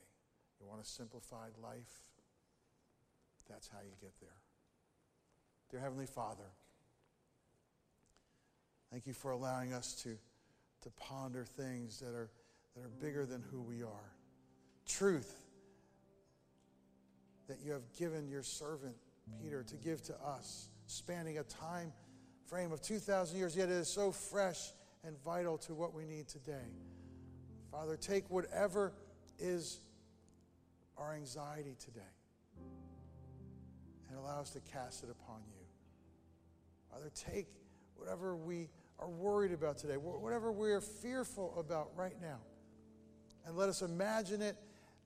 You 0.59 0.67
want 0.67 0.81
a 0.81 0.85
simplified 0.85 1.51
life? 1.61 2.09
That's 3.49 3.67
how 3.67 3.79
you 3.83 3.93
get 3.99 4.13
there. 4.21 4.29
Dear 5.69 5.79
Heavenly 5.79 6.05
Father, 6.05 6.51
thank 8.91 9.07
you 9.07 9.13
for 9.13 9.31
allowing 9.31 9.73
us 9.73 9.93
to 10.03 10.17
to 10.81 10.89
ponder 10.91 11.45
things 11.45 11.99
that 11.99 12.13
are, 12.13 12.29
that 12.75 12.83
are 12.83 12.91
bigger 12.99 13.25
than 13.25 13.43
who 13.51 13.61
we 13.61 13.83
are. 13.83 14.11
Truth 14.87 15.40
that 17.51 17.59
you 17.61 17.73
have 17.73 17.83
given 17.99 18.29
your 18.29 18.43
servant 18.43 18.95
Peter 19.43 19.61
to 19.61 19.75
give 19.75 20.01
to 20.03 20.15
us, 20.25 20.69
spanning 20.85 21.37
a 21.37 21.43
time 21.43 21.91
frame 22.47 22.71
of 22.71 22.81
2,000 22.81 23.37
years, 23.37 23.57
yet 23.57 23.67
it 23.67 23.73
is 23.73 23.89
so 23.89 24.09
fresh 24.09 24.71
and 25.03 25.21
vital 25.25 25.57
to 25.57 25.73
what 25.73 25.93
we 25.93 26.05
need 26.05 26.29
today. 26.29 26.71
Father, 27.69 27.97
take 27.97 28.29
whatever 28.29 28.93
is 29.37 29.81
our 30.97 31.13
anxiety 31.13 31.75
today 31.77 32.01
and 34.07 34.17
allow 34.17 34.39
us 34.39 34.51
to 34.51 34.61
cast 34.61 35.03
it 35.03 35.09
upon 35.09 35.41
you. 35.49 35.65
Father, 36.89 37.11
take 37.13 37.47
whatever 37.97 38.37
we 38.37 38.69
are 38.97 39.09
worried 39.09 39.51
about 39.51 39.77
today, 39.77 39.95
whatever 39.95 40.53
we 40.53 40.71
are 40.71 40.81
fearful 40.81 41.53
about 41.59 41.89
right 41.97 42.15
now, 42.21 42.39
and 43.45 43.57
let 43.57 43.67
us 43.67 43.81
imagine 43.81 44.41
it. 44.41 44.55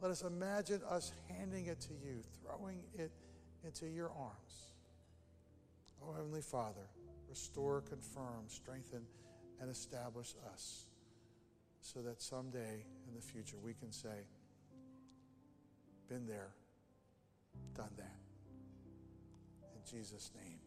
Let 0.01 0.11
us 0.11 0.21
imagine 0.21 0.81
us 0.89 1.13
handing 1.29 1.67
it 1.67 1.79
to 1.81 1.93
you, 1.93 2.23
throwing 2.41 2.79
it 2.97 3.11
into 3.63 3.87
your 3.87 4.11
arms. 4.11 4.73
Oh, 6.03 6.13
Heavenly 6.13 6.41
Father, 6.41 6.87
restore, 7.29 7.81
confirm, 7.81 8.43
strengthen, 8.47 9.01
and 9.59 9.69
establish 9.69 10.33
us 10.53 10.85
so 11.81 12.01
that 12.01 12.21
someday 12.21 12.85
in 13.07 13.15
the 13.15 13.21
future 13.21 13.57
we 13.63 13.73
can 13.73 13.91
say, 13.91 14.27
been 16.09 16.27
there, 16.27 16.49
done 17.75 17.91
that. 17.97 18.17
In 19.75 19.97
Jesus' 19.97 20.31
name. 20.35 20.64